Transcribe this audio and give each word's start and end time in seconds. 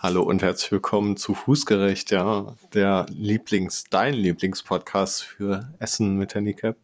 Hallo 0.00 0.22
und 0.22 0.42
herzlich 0.42 0.70
willkommen 0.70 1.16
zu 1.16 1.34
Fußgerecht, 1.34 2.12
ja, 2.12 2.54
der 2.72 3.06
Lieblings, 3.10 3.82
dein 3.90 4.14
Lieblingspodcast 4.14 5.24
für 5.24 5.74
Essen 5.80 6.16
mit 6.16 6.36
Handicap. 6.36 6.76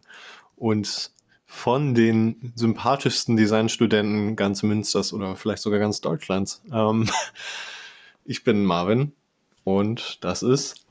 Und 0.56 1.12
von 1.46 1.94
den 1.94 2.52
sympathischsten 2.56 3.36
Designstudenten 3.36 4.34
ganz 4.34 4.64
Münsters 4.64 5.12
oder 5.12 5.36
vielleicht 5.36 5.62
sogar 5.62 5.78
ganz 5.78 6.00
Deutschlands. 6.00 6.60
Ähm, 6.72 7.08
ich 8.24 8.42
bin 8.42 8.64
Marvin 8.64 9.12
und 9.62 10.18
das 10.24 10.42
ist. 10.42 10.84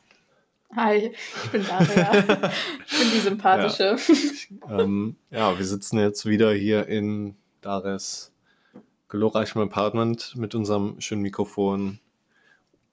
Hi, 0.74 1.14
ich 1.44 1.52
bin 1.52 1.66
Daria. 1.66 2.14
ich 2.88 3.00
bin 3.00 3.12
die 3.14 3.20
sympathische. 3.20 3.98
Ja, 4.70 4.80
ähm, 4.80 5.18
ja, 5.30 5.58
wir 5.58 5.66
sitzen 5.66 6.00
jetzt 6.00 6.26
wieder 6.26 6.54
hier 6.54 6.88
in 6.88 7.36
Dares 7.60 8.32
glorreichem 9.10 9.62
Apartment 9.62 10.36
mit 10.38 10.56
unserem 10.56 11.02
schönen 11.02 11.22
Mikrofon 11.22 12.00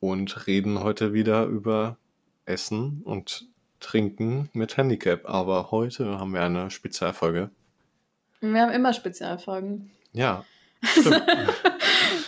und 0.01 0.47
reden 0.47 0.83
heute 0.83 1.13
wieder 1.13 1.45
über 1.45 1.97
Essen 2.47 3.03
und 3.05 3.47
Trinken 3.79 4.51
mit 4.53 4.77
Handicap. 4.77 5.29
Aber 5.29 5.71
heute 5.71 6.19
haben 6.19 6.33
wir 6.33 6.43
eine 6.43 6.71
Spezialfolge. 6.71 7.51
Wir 8.41 8.63
haben 8.63 8.73
immer 8.73 8.93
Spezialfolgen. 8.93 9.91
Ja. 10.13 10.45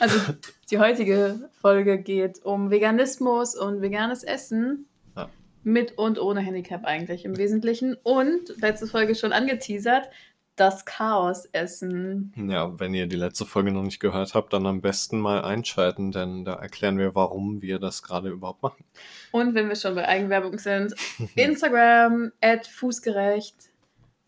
also 0.00 0.34
die 0.70 0.78
heutige 0.78 1.48
Folge 1.60 1.98
geht 1.98 2.44
um 2.44 2.70
Veganismus 2.70 3.56
und 3.56 3.80
veganes 3.80 4.22
Essen. 4.22 4.86
Ja. 5.16 5.30
Mit 5.64 5.96
und 5.96 6.20
ohne 6.20 6.40
Handicap 6.40 6.84
eigentlich 6.84 7.24
im 7.24 7.36
Wesentlichen. 7.38 7.96
Und 8.02 8.60
letzte 8.60 8.86
Folge 8.86 9.14
schon 9.14 9.32
angeteasert, 9.32 10.08
das 10.56 10.84
Chaos 10.84 11.46
essen. 11.52 12.32
Ja, 12.36 12.78
wenn 12.78 12.94
ihr 12.94 13.06
die 13.06 13.16
letzte 13.16 13.46
Folge 13.46 13.72
noch 13.72 13.82
nicht 13.82 14.00
gehört 14.00 14.34
habt, 14.34 14.52
dann 14.52 14.66
am 14.66 14.80
besten 14.80 15.18
mal 15.18 15.42
einschalten, 15.42 16.12
denn 16.12 16.44
da 16.44 16.54
erklären 16.54 16.98
wir, 16.98 17.14
warum 17.14 17.62
wir 17.62 17.78
das 17.78 18.02
gerade 18.02 18.28
überhaupt 18.28 18.62
machen. 18.62 18.84
Und 19.30 19.54
wenn 19.54 19.68
wir 19.68 19.76
schon 19.76 19.94
bei 19.94 20.06
Eigenwerbung 20.06 20.58
sind, 20.58 20.94
Instagram 21.36 22.32
at 22.40 22.66
fußgerecht 22.66 23.56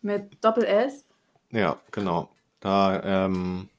mit 0.01 0.43
Doppel 0.43 0.63
S. 0.63 1.05
Ja, 1.51 1.79
genau. 1.91 2.29
Da, 2.59 3.25
ähm, 3.25 3.69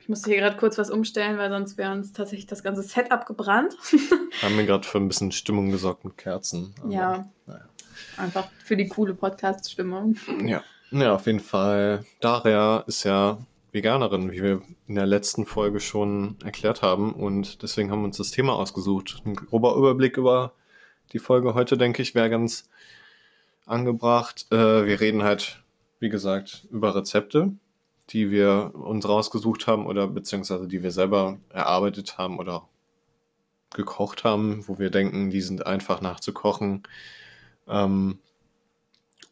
ich 0.00 0.08
musste 0.08 0.30
hier 0.30 0.40
gerade 0.40 0.56
kurz 0.56 0.78
was 0.78 0.90
umstellen, 0.90 1.38
weil 1.38 1.50
sonst 1.50 1.76
wäre 1.76 1.92
uns 1.92 2.12
tatsächlich 2.12 2.46
das 2.46 2.62
ganze 2.62 2.82
Setup 2.82 3.26
gebrannt. 3.26 3.74
haben 4.42 4.56
wir 4.56 4.64
gerade 4.64 4.86
für 4.86 4.98
ein 4.98 5.08
bisschen 5.08 5.32
Stimmung 5.32 5.70
gesorgt 5.70 6.04
mit 6.04 6.16
Kerzen. 6.16 6.74
Aber, 6.82 6.92
ja. 6.92 7.28
Naja. 7.46 7.68
Einfach 8.16 8.48
für 8.64 8.76
die 8.76 8.88
coole 8.88 9.14
Podcast-Stimmung. 9.14 10.16
Ja. 10.44 10.62
Ja, 10.94 11.16
auf 11.16 11.26
jeden 11.26 11.40
Fall. 11.40 12.04
Daria 12.20 12.84
ist 12.86 13.02
ja 13.02 13.38
Veganerin, 13.72 14.30
wie 14.30 14.40
wir 14.40 14.62
in 14.86 14.94
der 14.94 15.06
letzten 15.06 15.44
Folge 15.44 15.80
schon 15.80 16.36
erklärt 16.44 16.82
haben. 16.82 17.12
Und 17.12 17.64
deswegen 17.64 17.90
haben 17.90 18.02
wir 18.02 18.04
uns 18.04 18.18
das 18.18 18.30
Thema 18.30 18.52
ausgesucht. 18.52 19.20
Ein 19.24 19.34
grober 19.34 19.74
Überblick 19.74 20.16
über 20.18 20.52
die 21.12 21.18
Folge 21.18 21.54
heute, 21.54 21.76
denke 21.76 22.00
ich, 22.00 22.14
wäre 22.14 22.30
ganz 22.30 22.70
angebracht. 23.66 24.46
Äh, 24.52 24.86
wir 24.86 25.00
reden 25.00 25.24
halt, 25.24 25.64
wie 25.98 26.10
gesagt, 26.10 26.68
über 26.70 26.94
Rezepte, 26.94 27.50
die 28.10 28.30
wir 28.30 28.70
uns 28.74 29.08
rausgesucht 29.08 29.66
haben 29.66 29.86
oder 29.86 30.06
beziehungsweise 30.06 30.68
die 30.68 30.84
wir 30.84 30.92
selber 30.92 31.38
erarbeitet 31.48 32.18
haben 32.18 32.38
oder 32.38 32.68
gekocht 33.74 34.22
haben, 34.22 34.62
wo 34.68 34.78
wir 34.78 34.90
denken, 34.90 35.30
die 35.30 35.40
sind 35.40 35.66
einfach 35.66 36.00
nachzukochen. 36.00 36.84
Ähm, 37.66 38.20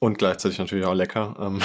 und 0.03 0.19
gleichzeitig 0.19 0.58
natürlich 0.58 0.84
auch 0.84 0.95
lecker. 0.95 1.36
Ähm, 1.39 1.61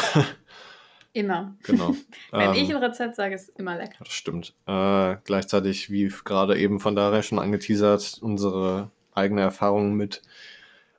immer. 1.14 1.56
Genau. 1.64 1.96
Wenn 2.32 2.52
ähm, 2.52 2.54
ich 2.54 2.70
ein 2.70 2.84
Rezept 2.84 3.16
sage, 3.16 3.34
ist 3.34 3.50
es 3.50 3.56
immer 3.56 3.76
lecker. 3.76 3.96
Das 3.98 4.14
stimmt. 4.14 4.54
Äh, 4.68 5.16
gleichzeitig, 5.24 5.90
wie 5.90 6.14
gerade 6.24 6.56
eben 6.56 6.80
von 6.80 6.96
daher 6.96 7.24
schon 7.24 7.40
angeteasert, 7.40 8.20
unsere 8.22 8.92
eigene 9.16 9.42
Erfahrung 9.42 9.96
mit 9.96 10.22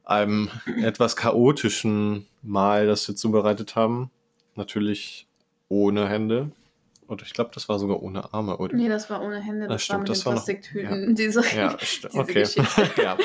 einem 0.02 0.50
etwas 0.82 1.14
chaotischen 1.14 2.26
Mahl, 2.42 2.88
das 2.88 3.06
wir 3.06 3.14
zubereitet 3.14 3.76
haben. 3.76 4.10
Natürlich 4.56 5.28
ohne 5.68 6.08
Hände. 6.08 6.50
Oder 7.08 7.24
ich 7.24 7.32
glaube, 7.32 7.50
das 7.54 7.70
war 7.70 7.78
sogar 7.78 8.02
ohne 8.02 8.34
Arme, 8.34 8.58
oder? 8.58 8.76
Nee, 8.76 8.88
das 8.88 9.08
war 9.08 9.22
ohne 9.22 9.40
Hände. 9.40 9.66
Das, 9.66 9.76
das 9.76 9.84
stimmt, 9.84 10.00
war 10.00 10.06
das 10.06 10.26
war 10.26 10.32
Plastiktüten. 10.34 11.00
Noch, 11.00 11.08
ja, 11.08 11.14
diese, 11.14 11.56
ja 11.56 11.76
diese 11.78 12.08
okay. 12.12 12.46
ja, 13.02 13.16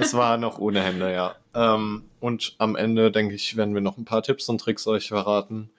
es 0.00 0.14
war 0.14 0.36
noch 0.36 0.58
ohne 0.58 0.82
Hände, 0.82 1.12
ja. 1.12 1.36
Ähm, 1.54 2.04
und 2.18 2.56
am 2.58 2.74
Ende, 2.74 3.12
denke 3.12 3.36
ich, 3.36 3.56
werden 3.56 3.72
wir 3.72 3.80
noch 3.80 3.98
ein 3.98 4.04
paar 4.04 4.24
Tipps 4.24 4.48
und 4.48 4.60
Tricks 4.60 4.88
euch 4.88 5.08
verraten, 5.08 5.70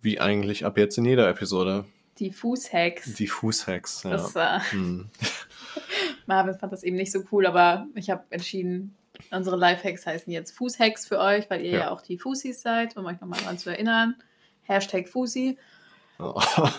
wie 0.00 0.18
eigentlich 0.18 0.64
ab 0.64 0.78
jetzt 0.78 0.96
in 0.96 1.04
jeder 1.04 1.28
Episode. 1.28 1.84
Die 2.18 2.32
Fußhacks. 2.32 3.12
Die 3.14 3.26
Fußhacks, 3.26 4.04
ja. 4.04 4.10
Das 4.10 4.34
war... 4.34 4.72
Hm. 4.72 5.10
Marvin 6.26 6.54
fand 6.54 6.72
das 6.72 6.82
eben 6.82 6.96
nicht 6.96 7.12
so 7.12 7.22
cool, 7.30 7.46
aber 7.46 7.86
ich 7.94 8.08
habe 8.08 8.24
entschieden, 8.30 8.96
unsere 9.30 9.56
Lifehacks 9.56 10.06
heißen 10.06 10.32
jetzt 10.32 10.52
Fußhacks 10.52 11.06
für 11.06 11.18
euch, 11.18 11.50
weil 11.50 11.60
ihr 11.60 11.72
ja, 11.72 11.78
ja 11.78 11.90
auch 11.90 12.00
die 12.00 12.16
Fußis 12.16 12.62
seid, 12.62 12.96
um 12.96 13.04
euch 13.04 13.20
nochmal 13.20 13.40
daran 13.40 13.58
zu 13.58 13.68
erinnern. 13.68 14.16
Hashtag 14.62 15.08
Fusi. 15.08 15.58
Oh. 16.18 16.40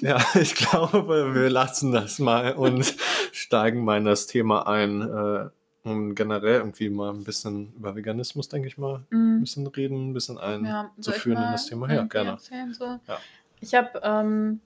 Ja, 0.00 0.24
ich 0.34 0.54
glaube, 0.54 1.34
wir 1.34 1.50
lassen 1.50 1.90
das 1.90 2.20
mal 2.20 2.52
und 2.52 2.94
steigen 3.32 3.84
mal 3.84 3.98
in 3.98 4.04
das 4.04 4.28
Thema 4.28 4.68
ein. 4.68 5.02
Äh, 5.02 5.48
und 5.84 6.14
generell 6.14 6.58
irgendwie 6.58 6.88
mal 6.88 7.12
ein 7.12 7.24
bisschen 7.24 7.72
über 7.74 7.96
Veganismus, 7.96 8.48
denke 8.48 8.68
ich 8.68 8.78
mal, 8.78 9.04
mm. 9.10 9.38
ein 9.38 9.40
bisschen 9.40 9.66
reden, 9.66 10.10
ein 10.10 10.12
bisschen 10.12 10.38
einzuführen 10.38 11.38
ja, 11.38 11.46
in 11.46 11.52
das 11.52 11.66
Thema. 11.66 11.92
Ja, 11.92 12.04
gerne. 12.04 12.30
Erzählen, 12.30 12.72
so? 12.72 12.84
ja. 12.84 13.18
Ich 13.60 13.74
habe 13.74 14.00
ähm, 14.04 14.60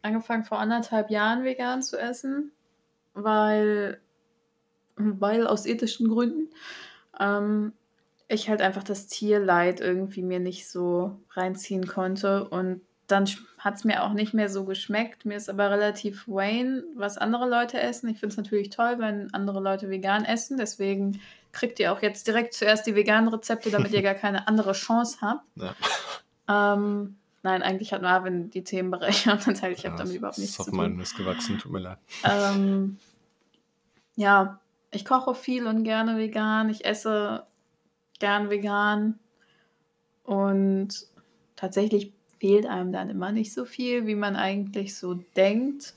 angefangen 0.00 0.44
vor 0.44 0.58
anderthalb 0.58 1.10
Jahren 1.10 1.44
vegan 1.44 1.82
zu 1.82 1.98
essen, 1.98 2.52
weil, 3.12 4.00
weil 4.96 5.46
aus 5.46 5.66
ethischen 5.66 6.08
Gründen. 6.08 6.48
Ähm, 7.20 7.74
ich 8.28 8.48
halt 8.48 8.62
einfach 8.62 8.82
das 8.82 9.08
Tierleid 9.08 9.80
irgendwie 9.80 10.22
mir 10.22 10.40
nicht 10.40 10.68
so 10.68 11.20
reinziehen 11.32 11.86
konnte 11.86 12.48
und 12.48 12.80
dann 13.12 13.28
hat 13.58 13.76
es 13.76 13.84
mir 13.84 14.02
auch 14.02 14.12
nicht 14.12 14.34
mehr 14.34 14.48
so 14.48 14.64
geschmeckt. 14.64 15.24
Mir 15.24 15.36
ist 15.36 15.48
aber 15.48 15.70
relativ 15.70 16.26
Wayne, 16.26 16.82
was 16.96 17.18
andere 17.18 17.48
Leute 17.48 17.80
essen. 17.80 18.08
Ich 18.08 18.18
finde 18.18 18.32
es 18.32 18.36
natürlich 18.36 18.70
toll, 18.70 18.96
wenn 18.98 19.32
andere 19.32 19.60
Leute 19.60 19.88
vegan 19.88 20.24
essen. 20.24 20.56
Deswegen 20.56 21.20
kriegt 21.52 21.78
ihr 21.78 21.92
auch 21.92 22.02
jetzt 22.02 22.26
direkt 22.26 22.54
zuerst 22.54 22.86
die 22.86 22.96
veganen 22.96 23.28
Rezepte, 23.28 23.70
damit 23.70 23.92
ihr 23.92 24.02
gar 24.02 24.14
keine 24.14 24.48
andere 24.48 24.72
Chance 24.72 25.18
habt. 25.20 25.44
Ja. 25.54 25.74
Ähm, 26.48 27.16
nein, 27.42 27.62
eigentlich 27.62 27.92
hat 27.92 28.02
Marvin 28.02 28.50
die 28.50 28.64
Themenbereiche 28.64 29.30
und 29.32 29.46
dann 29.46 29.54
teile 29.54 29.74
ich 29.74 29.82
ja, 29.82 29.90
habe 29.90 30.02
damit 30.02 30.16
überhaupt 30.16 30.38
nichts 30.38 30.54
zu 30.54 30.64
tun. 30.64 30.66
Ist 30.66 30.72
auf 30.72 30.76
meinen 30.76 30.96
Mist 30.96 31.16
gewachsen, 31.16 31.58
tut 31.58 31.70
mir 31.70 31.80
leid. 31.80 31.98
Ähm, 32.24 32.98
ja, 34.16 34.60
ich 34.90 35.04
koche 35.04 35.34
viel 35.34 35.66
und 35.66 35.84
gerne 35.84 36.18
vegan. 36.18 36.68
Ich 36.68 36.84
esse 36.84 37.46
gern 38.18 38.50
vegan. 38.50 39.18
Und 40.24 41.06
tatsächlich 41.56 42.12
fehlt 42.42 42.66
einem 42.66 42.90
dann 42.90 43.08
immer 43.08 43.30
nicht 43.30 43.54
so 43.54 43.64
viel, 43.64 44.08
wie 44.08 44.16
man 44.16 44.34
eigentlich 44.34 44.96
so 44.96 45.14
denkt. 45.36 45.94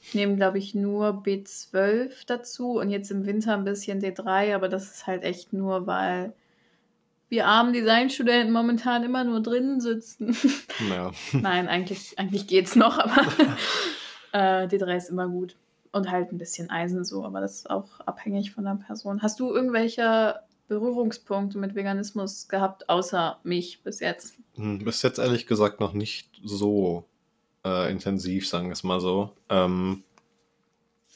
Ich 0.00 0.14
nehme, 0.14 0.34
glaube 0.36 0.56
ich, 0.56 0.74
nur 0.74 1.22
B12 1.22 2.24
dazu 2.26 2.78
und 2.78 2.88
jetzt 2.88 3.10
im 3.10 3.26
Winter 3.26 3.52
ein 3.52 3.64
bisschen 3.64 4.00
D3, 4.00 4.54
aber 4.54 4.70
das 4.70 4.90
ist 4.90 5.06
halt 5.06 5.24
echt 5.24 5.52
nur, 5.52 5.86
weil 5.86 6.32
wir 7.28 7.44
armen 7.44 7.74
Designstudenten 7.74 8.50
momentan 8.50 9.02
immer 9.02 9.24
nur 9.24 9.42
drinnen 9.42 9.82
sitzen. 9.82 10.34
Ja. 10.88 11.12
Nein, 11.38 11.68
eigentlich, 11.68 12.18
eigentlich 12.18 12.46
geht 12.46 12.64
es 12.64 12.74
noch, 12.74 12.98
aber 12.98 13.26
äh, 14.32 14.68
D3 14.68 14.96
ist 14.96 15.10
immer 15.10 15.28
gut. 15.28 15.54
Und 15.92 16.10
halt 16.10 16.32
ein 16.32 16.38
bisschen 16.38 16.70
Eisen 16.70 17.04
so, 17.04 17.26
aber 17.26 17.42
das 17.42 17.56
ist 17.56 17.70
auch 17.70 18.00
abhängig 18.06 18.52
von 18.52 18.64
der 18.64 18.78
Person. 18.86 19.20
Hast 19.20 19.38
du 19.38 19.52
irgendwelche 19.52 20.40
Berührungspunkte 20.68 21.58
mit 21.58 21.74
Veganismus 21.74 22.48
gehabt, 22.48 22.88
außer 22.88 23.40
mich 23.42 23.82
bis 23.82 24.00
jetzt? 24.00 24.36
Hm, 24.54 24.84
bis 24.84 25.02
jetzt 25.02 25.18
ehrlich 25.18 25.46
gesagt 25.46 25.80
noch 25.80 25.94
nicht 25.94 26.28
so 26.44 27.04
äh, 27.64 27.90
intensiv, 27.90 28.46
sagen 28.46 28.68
wir 28.68 28.74
es 28.74 28.84
mal 28.84 29.00
so. 29.00 29.32
Ähm, 29.48 30.04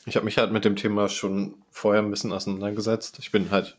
ich 0.06 0.17
habe 0.17 0.25
mich 0.25 0.38
halt 0.38 0.53
mit 0.53 0.65
dem 0.65 0.76
Thema 0.76 1.09
schon 1.09 1.55
vorher 1.71 2.03
ein 2.03 2.11
bisschen 2.11 2.32
auseinandergesetzt. 2.32 3.19
Ich 3.21 3.31
bin 3.31 3.50
halt, 3.50 3.76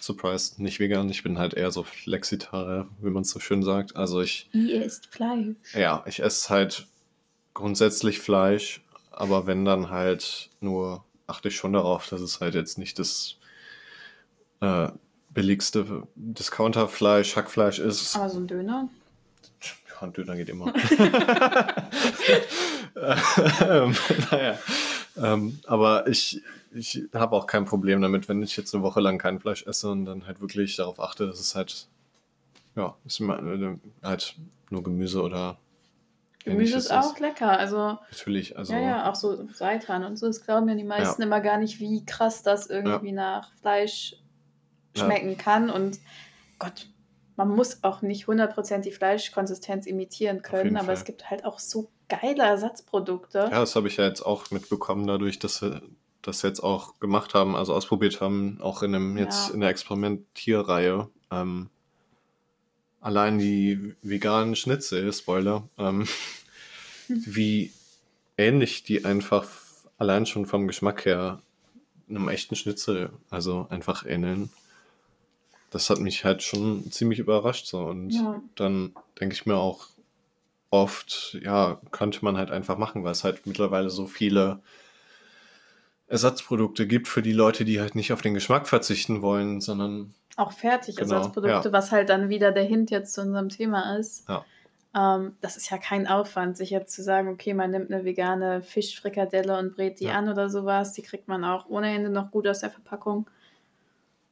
surprised, 0.00 0.60
nicht 0.60 0.80
vegan. 0.80 1.10
Ich 1.10 1.22
bin 1.22 1.38
halt 1.38 1.54
eher 1.54 1.70
so 1.70 1.82
Flexitarier, 1.82 2.88
wie 3.00 3.10
man 3.10 3.22
es 3.22 3.30
so 3.30 3.40
schön 3.40 3.62
sagt. 3.62 3.96
Also 3.96 4.20
ich... 4.22 4.48
Ihr 4.52 4.84
isst 4.84 5.06
Fleisch. 5.06 5.56
Ja, 5.74 6.04
ich 6.06 6.22
esse 6.22 6.48
halt 6.48 6.86
grundsätzlich 7.54 8.20
Fleisch, 8.20 8.82
aber 9.10 9.46
wenn 9.46 9.64
dann 9.64 9.90
halt 9.90 10.48
nur 10.60 11.04
achte 11.26 11.48
ich 11.48 11.56
schon 11.56 11.72
darauf, 11.72 12.08
dass 12.08 12.20
es 12.20 12.40
halt 12.40 12.54
jetzt 12.54 12.78
nicht 12.78 12.98
das 12.98 13.36
äh, 14.60 14.88
billigste 15.38 16.02
Discounterfleisch, 16.16 17.36
Hackfleisch 17.36 17.78
ist. 17.78 18.16
Aber 18.16 18.28
so 18.28 18.40
ein 18.40 18.48
Döner? 18.48 18.88
Ja, 19.88 20.02
ein 20.02 20.12
Döner 20.12 20.34
geht 20.34 20.48
immer. 20.48 20.74
ähm, 23.60 23.94
naja. 24.32 24.58
Ähm, 25.16 25.60
aber 25.64 26.08
ich, 26.08 26.42
ich 26.74 27.04
habe 27.14 27.36
auch 27.36 27.46
kein 27.46 27.66
Problem 27.66 28.02
damit, 28.02 28.28
wenn 28.28 28.42
ich 28.42 28.56
jetzt 28.56 28.74
eine 28.74 28.82
Woche 28.82 28.98
lang 28.98 29.18
kein 29.18 29.38
Fleisch 29.38 29.64
esse 29.64 29.88
und 29.90 30.06
dann 30.06 30.26
halt 30.26 30.40
wirklich 30.40 30.74
darauf 30.74 30.98
achte, 30.98 31.28
dass 31.28 31.38
es 31.38 31.54
halt, 31.54 31.86
ja, 32.74 32.96
ist 33.06 33.22
halt 34.02 34.34
nur 34.70 34.82
Gemüse 34.82 35.22
oder 35.22 35.56
Gemüse 36.44 36.78
ist 36.78 36.92
auch 36.92 37.16
lecker. 37.20 37.56
Also, 37.56 37.98
Natürlich, 38.10 38.58
also. 38.58 38.72
Ja, 38.72 38.80
ja, 38.80 39.08
auch 39.08 39.14
so 39.14 39.46
Seitan 39.52 40.02
und 40.02 40.16
so. 40.16 40.26
Das 40.26 40.44
glauben 40.44 40.68
ja 40.68 40.74
die 40.74 40.82
meisten 40.82 41.22
ja. 41.22 41.26
immer 41.28 41.40
gar 41.40 41.58
nicht, 41.58 41.78
wie 41.78 42.04
krass 42.04 42.42
das 42.42 42.66
irgendwie 42.66 43.10
ja. 43.10 43.14
nach 43.14 43.52
Fleisch 43.60 44.16
schmecken 44.98 45.30
ja. 45.30 45.36
kann. 45.36 45.70
Und 45.70 45.98
Gott, 46.58 46.88
man 47.36 47.48
muss 47.48 47.84
auch 47.84 48.02
nicht 48.02 48.26
100% 48.26 48.80
die 48.80 48.90
Fleischkonsistenz 48.90 49.86
imitieren 49.86 50.42
können, 50.42 50.76
aber 50.76 50.86
Fall. 50.86 50.94
es 50.94 51.04
gibt 51.04 51.30
halt 51.30 51.44
auch 51.44 51.58
so 51.58 51.90
geile 52.08 52.42
Ersatzprodukte. 52.42 53.38
Ja, 53.38 53.60
das 53.60 53.76
habe 53.76 53.88
ich 53.88 53.96
ja 53.96 54.06
jetzt 54.06 54.22
auch 54.22 54.50
mitbekommen, 54.50 55.06
dadurch, 55.06 55.38
dass 55.38 55.62
wir 55.62 55.82
das 56.22 56.42
jetzt 56.42 56.60
auch 56.60 56.98
gemacht 56.98 57.34
haben, 57.34 57.54
also 57.54 57.74
ausprobiert 57.74 58.20
haben, 58.20 58.58
auch 58.60 58.82
in 58.82 58.94
einem 58.94 59.16
jetzt 59.16 59.50
in 59.50 59.60
der 59.60 59.70
Experimentierreihe. 59.70 61.08
Ähm, 61.30 61.70
allein 63.00 63.38
die 63.38 63.94
veganen 64.02 64.56
Schnitzel, 64.56 65.12
Spoiler, 65.12 65.68
ähm, 65.78 66.06
hm. 67.06 67.22
wie 67.26 67.72
ähnlich 68.36 68.82
die 68.82 69.04
einfach 69.04 69.48
allein 69.96 70.26
schon 70.26 70.46
vom 70.46 70.66
Geschmack 70.66 71.04
her 71.04 71.40
einem 72.08 72.28
echten 72.28 72.56
Schnitzel, 72.56 73.10
also 73.30 73.66
einfach 73.70 74.06
ähneln. 74.06 74.50
Das 75.70 75.90
hat 75.90 75.98
mich 75.98 76.24
halt 76.24 76.42
schon 76.42 76.90
ziemlich 76.90 77.18
überrascht 77.18 77.66
so 77.66 77.84
und 77.84 78.10
ja. 78.10 78.40
dann 78.54 78.94
denke 79.20 79.34
ich 79.34 79.46
mir 79.46 79.56
auch 79.56 79.88
oft, 80.70 81.38
ja, 81.42 81.80
könnte 81.90 82.24
man 82.24 82.36
halt 82.36 82.50
einfach 82.50 82.78
machen, 82.78 83.04
weil 83.04 83.12
es 83.12 83.24
halt 83.24 83.46
mittlerweile 83.46 83.90
so 83.90 84.06
viele 84.06 84.60
Ersatzprodukte 86.08 86.86
gibt 86.86 87.08
für 87.08 87.22
die 87.22 87.32
Leute, 87.32 87.64
die 87.64 87.80
halt 87.80 87.94
nicht 87.94 88.12
auf 88.12 88.22
den 88.22 88.34
Geschmack 88.34 88.66
verzichten 88.66 89.22
wollen, 89.22 89.60
sondern 89.60 90.14
auch 90.36 90.52
Fertigersatzprodukte, 90.52 91.48
genau, 91.48 91.64
ja. 91.64 91.72
was 91.72 91.90
halt 91.90 92.08
dann 92.08 92.28
wieder 92.28 92.52
der 92.52 92.64
Hint 92.64 92.90
jetzt 92.90 93.12
zu 93.12 93.22
unserem 93.22 93.48
Thema 93.48 93.96
ist. 93.96 94.28
Ja. 94.28 94.44
Ähm, 94.94 95.36
das 95.40 95.56
ist 95.56 95.70
ja 95.70 95.78
kein 95.78 96.06
Aufwand, 96.06 96.56
sich 96.56 96.70
jetzt 96.70 96.94
zu 96.94 97.02
sagen, 97.02 97.28
okay, 97.28 97.54
man 97.54 97.70
nimmt 97.70 97.90
eine 97.90 98.04
vegane 98.04 98.62
Fischfrikadelle 98.62 99.58
und 99.58 99.74
brät 99.74 100.00
die 100.00 100.04
ja. 100.04 100.12
an 100.14 100.28
oder 100.28 100.48
sowas. 100.48 100.92
Die 100.92 101.02
kriegt 101.02 101.28
man 101.28 101.44
auch 101.44 101.66
ohne 101.68 101.92
Ende 101.92 102.08
noch 102.08 102.30
gut 102.30 102.46
aus 102.46 102.60
der 102.60 102.70
Verpackung. 102.70 103.28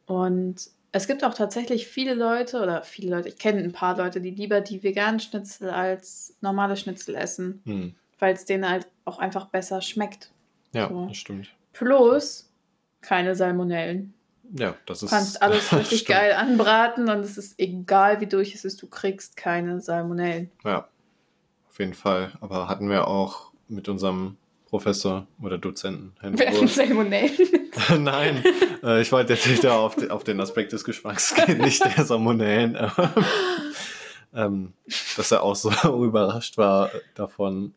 Und 0.06 0.70
es 0.96 1.06
gibt 1.06 1.25
auch 1.25 1.34
tatsächlich 1.34 1.87
viele 1.87 2.14
Leute, 2.14 2.60
oder 2.62 2.82
viele 2.82 3.10
Leute, 3.10 3.28
ich 3.28 3.38
kenne 3.38 3.62
ein 3.62 3.72
paar 3.72 3.96
Leute, 3.96 4.20
die 4.20 4.31
lieber 4.31 4.60
die 4.60 4.82
veganen 4.82 5.20
Schnitzel 5.20 5.70
als 5.70 6.37
normale 6.40 6.76
Schnitzel 6.76 7.14
essen, 7.14 7.62
hm. 7.64 7.94
weil 8.19 8.34
es 8.34 8.44
denen 8.44 8.69
halt 8.69 8.87
auch 9.04 9.19
einfach 9.19 9.46
besser 9.46 9.82
schmeckt. 9.82 10.31
Ja, 10.72 10.88
so. 10.88 11.06
das 11.06 11.16
stimmt. 11.16 11.48
Plus 11.72 12.50
keine 13.00 13.34
Salmonellen. 13.34 14.14
Ja, 14.52 14.75
das 14.87 15.02
ist. 15.02 15.10
Du 15.10 15.16
kannst 15.16 15.43
alles 15.43 15.72
richtig 15.76 16.00
stimmt. 16.00 16.19
geil 16.19 16.32
anbraten 16.32 17.08
und 17.08 17.20
es 17.20 17.37
ist 17.38 17.58
egal, 17.58 18.20
wie 18.20 18.26
durch 18.26 18.54
es 18.54 18.64
ist, 18.64 18.81
du 18.82 18.87
kriegst 18.87 19.37
keine 19.37 19.81
Salmonellen. 19.81 20.50
Ja, 20.64 20.88
auf 21.69 21.78
jeden 21.78 21.94
Fall. 21.94 22.32
Aber 22.40 22.69
hatten 22.69 22.88
wir 22.88 23.08
auch 23.08 23.52
mit 23.69 23.88
unserem 23.88 24.37
Professor 24.76 25.26
oder 25.40 25.56
Dozenten. 25.56 26.12
Hatten 26.20 26.69
Salmonellen. 26.69 27.73
Nein, 28.05 28.44
äh, 28.82 29.00
ich 29.00 29.11
wollte 29.11 29.32
jetzt 29.32 29.46
nicht 29.46 29.64
auf, 29.64 29.96
auf 30.11 30.23
den 30.23 30.38
Aspekt 30.38 30.75
des 30.75 30.84
Geschmacks 30.84 31.34
gehen, 31.34 31.56
nicht 31.62 31.82
der 31.82 32.05
Salmonellen. 32.05 32.76
ähm, 34.34 34.75
dass 35.17 35.32
er 35.32 35.43
auch 35.43 35.56
so 35.56 35.70
überrascht 36.05 36.58
war 36.58 36.90
davon, 37.14 37.73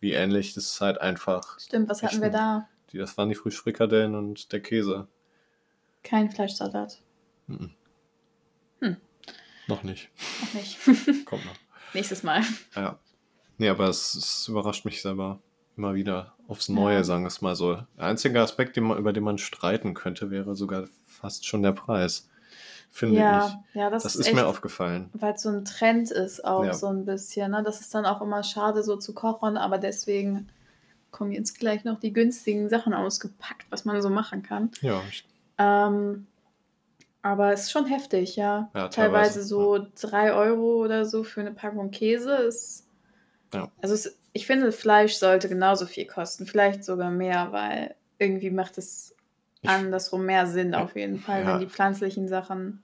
wie 0.00 0.10
ähnlich 0.10 0.54
das 0.54 0.80
halt 0.80 1.00
einfach. 1.00 1.60
Stimmt, 1.60 1.88
was 1.88 2.02
hatten 2.02 2.20
wir 2.20 2.30
da? 2.30 2.68
Die, 2.90 2.98
das 2.98 3.16
waren 3.16 3.28
die 3.28 3.36
Frühstückfrikadellen 3.36 4.16
und 4.16 4.50
der 4.50 4.58
Käse. 4.58 5.06
Kein 6.02 6.32
Fleischsalat. 6.32 7.00
Mhm. 7.46 7.70
Hm. 8.80 8.96
Noch 9.68 9.84
nicht. 9.84 10.10
Noch 10.40 10.54
nicht. 10.54 10.78
Kommt 11.26 11.44
noch. 11.44 11.54
Nächstes 11.94 12.24
Mal. 12.24 12.42
Ja. 12.74 12.98
Nee, 13.58 13.68
aber 13.68 13.86
es, 13.86 14.16
es 14.16 14.48
überrascht 14.48 14.84
mich 14.84 15.00
selber 15.00 15.38
immer 15.76 15.94
wieder 15.94 16.34
aufs 16.50 16.68
Neue, 16.68 16.96
ja. 16.96 17.04
sagen 17.04 17.22
wir 17.22 17.28
es 17.28 17.40
mal 17.40 17.54
so. 17.54 17.76
Der 17.96 18.04
einzige 18.04 18.40
Aspekt, 18.40 18.76
den 18.76 18.84
man, 18.84 18.98
über 18.98 19.12
den 19.12 19.22
man 19.22 19.38
streiten 19.38 19.94
könnte, 19.94 20.30
wäre 20.30 20.56
sogar 20.56 20.84
fast 21.06 21.46
schon 21.46 21.62
der 21.62 21.72
Preis. 21.72 22.28
Finde 22.90 23.20
ja, 23.20 23.46
ich. 23.46 23.76
Ja, 23.76 23.88
das, 23.88 24.02
das 24.02 24.16
ist, 24.16 24.26
ist 24.26 24.34
mir 24.34 24.46
aufgefallen. 24.46 25.10
Weil 25.12 25.34
es 25.34 25.42
so 25.42 25.48
ein 25.48 25.64
Trend 25.64 26.10
ist, 26.10 26.44
auch 26.44 26.64
ja. 26.64 26.74
so 26.74 26.88
ein 26.88 27.04
bisschen. 27.04 27.52
Ne? 27.52 27.62
Das 27.62 27.80
ist 27.80 27.94
dann 27.94 28.04
auch 28.04 28.20
immer 28.20 28.42
schade, 28.42 28.82
so 28.82 28.96
zu 28.96 29.14
kochen, 29.14 29.56
aber 29.56 29.78
deswegen 29.78 30.48
kommen 31.12 31.30
jetzt 31.30 31.58
gleich 31.60 31.84
noch 31.84 32.00
die 32.00 32.12
günstigen 32.12 32.68
Sachen 32.68 32.94
ausgepackt, 32.94 33.66
was 33.70 33.84
man 33.84 34.02
so 34.02 34.10
machen 34.10 34.42
kann. 34.42 34.70
Ja. 34.80 35.00
Ähm, 35.58 36.26
aber 37.22 37.52
es 37.52 37.62
ist 37.62 37.70
schon 37.70 37.86
heftig, 37.86 38.34
ja. 38.34 38.70
ja 38.74 38.88
teilweise, 38.88 38.90
teilweise 38.90 39.42
so 39.44 39.86
3 40.00 40.32
Euro 40.32 40.82
oder 40.82 41.04
so 41.04 41.22
für 41.22 41.42
eine 41.42 41.52
Packung 41.52 41.92
Käse 41.92 42.32
ist. 42.34 42.86
Ja. 43.54 43.70
Also 43.82 43.94
es, 43.94 44.18
ich 44.32 44.46
finde, 44.46 44.72
Fleisch 44.72 45.14
sollte 45.14 45.48
genauso 45.48 45.86
viel 45.86 46.06
kosten, 46.06 46.46
vielleicht 46.46 46.84
sogar 46.84 47.10
mehr, 47.10 47.52
weil 47.52 47.94
irgendwie 48.18 48.50
macht 48.50 48.78
es 48.78 49.14
andersrum 49.64 50.24
mehr 50.24 50.46
Sinn 50.46 50.74
auf 50.74 50.96
jeden 50.96 51.18
Fall, 51.18 51.42
ja. 51.42 51.52
wenn 51.52 51.60
die 51.60 51.68
pflanzlichen 51.68 52.28
Sachen 52.28 52.82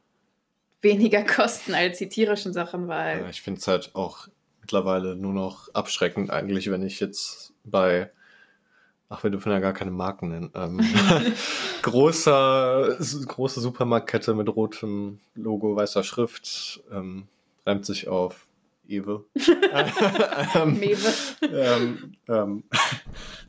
weniger 0.83 1.23
kosten 1.25 1.75
als 1.75 1.99
die 1.99 2.09
tierischen 2.09 2.53
Sachen, 2.53 2.89
weil. 2.89 3.21
Ja, 3.21 3.29
ich 3.29 3.43
finde 3.43 3.61
es 3.61 3.69
halt 3.69 3.95
auch 3.95 4.29
mittlerweile 4.61 5.15
nur 5.15 5.33
noch 5.33 5.73
abschreckend 5.75 6.31
eigentlich, 6.31 6.71
wenn 6.71 6.83
ich 6.83 7.01
jetzt 7.01 7.53
bei 7.65 8.11
Ach, 9.09 9.23
wir 9.23 9.31
dürfen 9.31 9.53
ja 9.53 9.61
gar 9.61 9.73
keine 9.73 9.93
Marken 9.93 10.31
nennen. 10.31 10.51
Ähm, 10.55 10.81
großer, 11.83 12.97
große 12.99 13.61
Supermarktkette 13.61 14.35
mit 14.35 14.49
rotem 14.49 15.21
Logo, 15.37 15.77
weißer 15.77 16.03
Schrift, 16.03 16.83
ähm, 16.91 17.29
reimt 17.65 17.87
sich 17.87 18.09
auf 18.09 18.46
Ewe. 18.88 19.25
ähm. 20.55 20.81
Ähm, 21.43 22.12
ähm, 22.29 22.65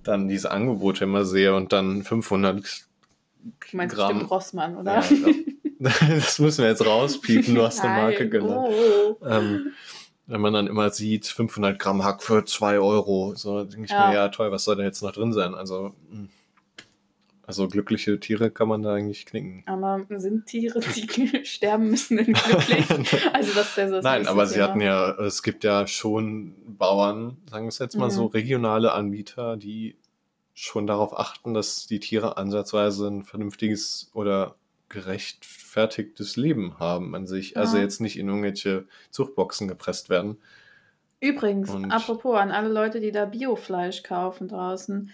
dann 0.03 0.27
diese 0.27 0.51
Angebote 0.51 1.03
immer 1.03 1.25
sehe 1.25 1.55
und 1.55 1.73
dann 1.73 2.03
500 2.03 2.87
Du 3.71 3.77
meinst 3.77 3.95
Gramm. 3.95 4.13
bestimmt 4.13 4.31
Rossmann, 4.31 4.77
oder? 4.77 5.03
Ja, 5.03 5.27
das 5.79 6.39
müssen 6.39 6.63
wir 6.63 6.69
jetzt 6.69 6.85
rauspiepen, 6.85 7.55
du 7.55 7.63
hast 7.63 7.79
eine 7.81 8.01
Marke 8.01 8.29
genannt. 8.29 8.67
Oh. 8.69 9.17
Ähm, 9.25 9.73
wenn 10.25 10.41
man 10.41 10.53
dann 10.53 10.67
immer 10.67 10.89
sieht, 10.89 11.25
500 11.25 11.79
Gramm 11.79 12.03
Hack 12.03 12.21
für 12.21 12.43
2 12.43 12.79
Euro, 12.79 13.33
so 13.35 13.63
denke 13.63 13.85
ich 13.85 13.91
ja. 13.91 14.09
mir, 14.09 14.15
ja 14.15 14.27
toll, 14.29 14.51
was 14.51 14.65
soll 14.65 14.75
denn 14.75 14.85
jetzt 14.85 15.01
noch 15.01 15.13
drin 15.13 15.31
sein? 15.33 15.55
Also, 15.55 15.93
hm. 16.09 16.29
Also 17.47 17.69
glückliche 17.69 18.19
Tiere 18.19 18.51
kann 18.51 18.67
man 18.67 18.83
da 18.83 18.93
eigentlich 18.93 19.25
knicken. 19.25 19.63
Aber 19.67 20.05
sind 20.17 20.47
Tiere, 20.47 20.81
die 20.81 21.41
sterben 21.45 21.89
müssen, 21.89 22.17
denn 22.17 22.33
glücklich? 22.33 22.85
also 23.33 23.53
das 23.53 23.77
wäre 23.77 23.87
so 23.87 23.95
das 23.95 24.03
Nein, 24.03 24.27
aber 24.27 24.43
Thema. 24.43 24.45
sie 24.47 24.61
hatten 24.61 24.81
ja, 24.81 25.11
es 25.11 25.41
gibt 25.43 25.63
ja 25.63 25.87
schon 25.87 26.55
Bauern, 26.77 27.37
sagen 27.49 27.63
wir 27.63 27.69
es 27.69 27.79
jetzt 27.79 27.95
mal 27.95 28.07
mhm. 28.07 28.11
so, 28.11 28.25
regionale 28.25 28.91
Anbieter, 28.91 29.55
die 29.55 29.95
schon 30.53 30.87
darauf 30.87 31.17
achten, 31.17 31.53
dass 31.53 31.87
die 31.87 32.01
Tiere 32.01 32.35
ansatzweise 32.35 33.07
ein 33.07 33.23
vernünftiges 33.23 34.11
oder 34.13 34.55
gerechtfertigtes 34.89 36.35
Leben 36.35 36.77
haben 36.79 37.15
an 37.15 37.27
sich. 37.27 37.55
Also 37.55 37.77
ja. 37.77 37.77
Also 37.77 37.77
jetzt 37.77 38.01
nicht 38.01 38.19
in 38.19 38.27
irgendwelche 38.27 38.87
Zuchtboxen 39.09 39.69
gepresst 39.69 40.09
werden. 40.09 40.37
Übrigens, 41.21 41.69
Und 41.69 41.91
apropos 41.91 42.37
an 42.37 42.51
alle 42.51 42.69
Leute, 42.69 42.99
die 42.99 43.11
da 43.11 43.25
Biofleisch 43.25 44.03
kaufen 44.03 44.49
draußen. 44.49 45.11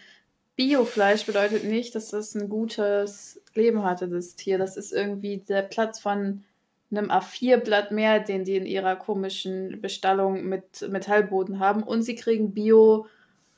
Biofleisch 0.55 1.25
bedeutet 1.25 1.63
nicht, 1.63 1.95
dass 1.95 2.09
das 2.09 2.35
ein 2.35 2.47
gutes 2.49 3.41
Leben 3.55 3.83
hatte, 3.83 4.07
das 4.07 4.35
Tier. 4.35 4.57
Das 4.57 4.77
ist 4.77 4.91
irgendwie 4.93 5.37
der 5.37 5.63
Platz 5.63 5.99
von 5.99 6.43
einem 6.91 7.09
A4-Blatt 7.09 7.91
mehr, 7.91 8.19
den 8.19 8.43
die 8.43 8.55
in 8.55 8.65
ihrer 8.65 8.95
komischen 8.95 9.81
Bestallung 9.81 10.45
mit 10.45 10.87
Metallboden 10.87 11.59
haben. 11.59 11.81
Und 11.81 12.03
sie 12.03 12.15
kriegen 12.15 12.53
Bio- 12.53 13.07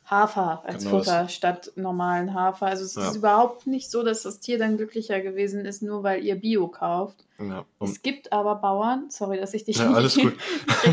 Hafer 0.05 0.62
als 0.65 0.83
genau 0.83 1.00
Futter 1.00 1.27
statt 1.29 1.71
normalen 1.75 2.35
Hafer. 2.35 2.67
Also 2.67 2.85
es 2.85 2.93
ja. 2.93 3.09
ist 3.09 3.15
überhaupt 3.15 3.65
nicht 3.65 3.89
so, 3.89 4.03
dass 4.03 4.21
das 4.21 4.39
Tier 4.39 4.59
dann 4.59 4.77
glücklicher 4.77 5.19
gewesen 5.19 5.65
ist, 5.65 5.81
nur 5.81 6.03
weil 6.03 6.24
ihr 6.24 6.35
Bio 6.35 6.67
kauft. 6.67 7.25
Ja. 7.39 7.65
Es 7.79 8.03
gibt 8.03 8.31
aber 8.31 8.55
Bauern, 8.55 9.09
sorry, 9.09 9.39
dass 9.39 9.55
ich 9.55 9.65
dich 9.65 9.77
ja, 9.77 9.91
alles 9.91 10.15
gut. 10.15 10.38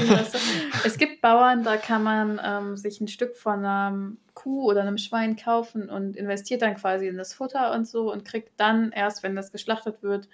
es 0.85 0.97
gibt 0.97 1.21
Bauern, 1.21 1.63
da 1.63 1.77
kann 1.77 2.03
man 2.03 2.41
ähm, 2.43 2.77
sich 2.79 3.03
ein 3.03 3.09
Stück 3.09 3.37
von 3.37 3.59
einer 3.59 4.13
Kuh 4.33 4.65
oder 4.65 4.81
einem 4.81 4.99
Schwein 4.99 5.37
kaufen 5.37 5.91
und 5.91 6.17
investiert 6.17 6.63
dann 6.63 6.77
quasi 6.77 7.07
in 7.07 7.19
das 7.19 7.35
Futter 7.35 7.75
und 7.75 7.87
so 7.87 8.11
und 8.11 8.25
kriegt 8.25 8.59
dann 8.59 8.93
erst, 8.93 9.23
wenn 9.23 9.37
das 9.37 9.53
geschlachtet 9.53 10.03
wird, 10.03 10.27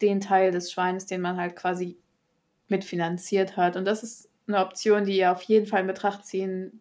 den 0.00 0.20
Teil 0.20 0.52
des 0.52 0.70
Schweines, 0.70 1.06
den 1.06 1.20
man 1.20 1.38
halt 1.38 1.56
quasi 1.56 1.98
mitfinanziert 2.68 3.56
hat. 3.56 3.76
Und 3.76 3.84
das 3.84 4.04
ist 4.04 4.28
eine 4.46 4.60
Option, 4.60 5.04
die 5.04 5.18
ihr 5.18 5.32
auf 5.32 5.42
jeden 5.42 5.66
Fall 5.66 5.80
in 5.80 5.86
Betracht 5.88 6.24
ziehen 6.24 6.80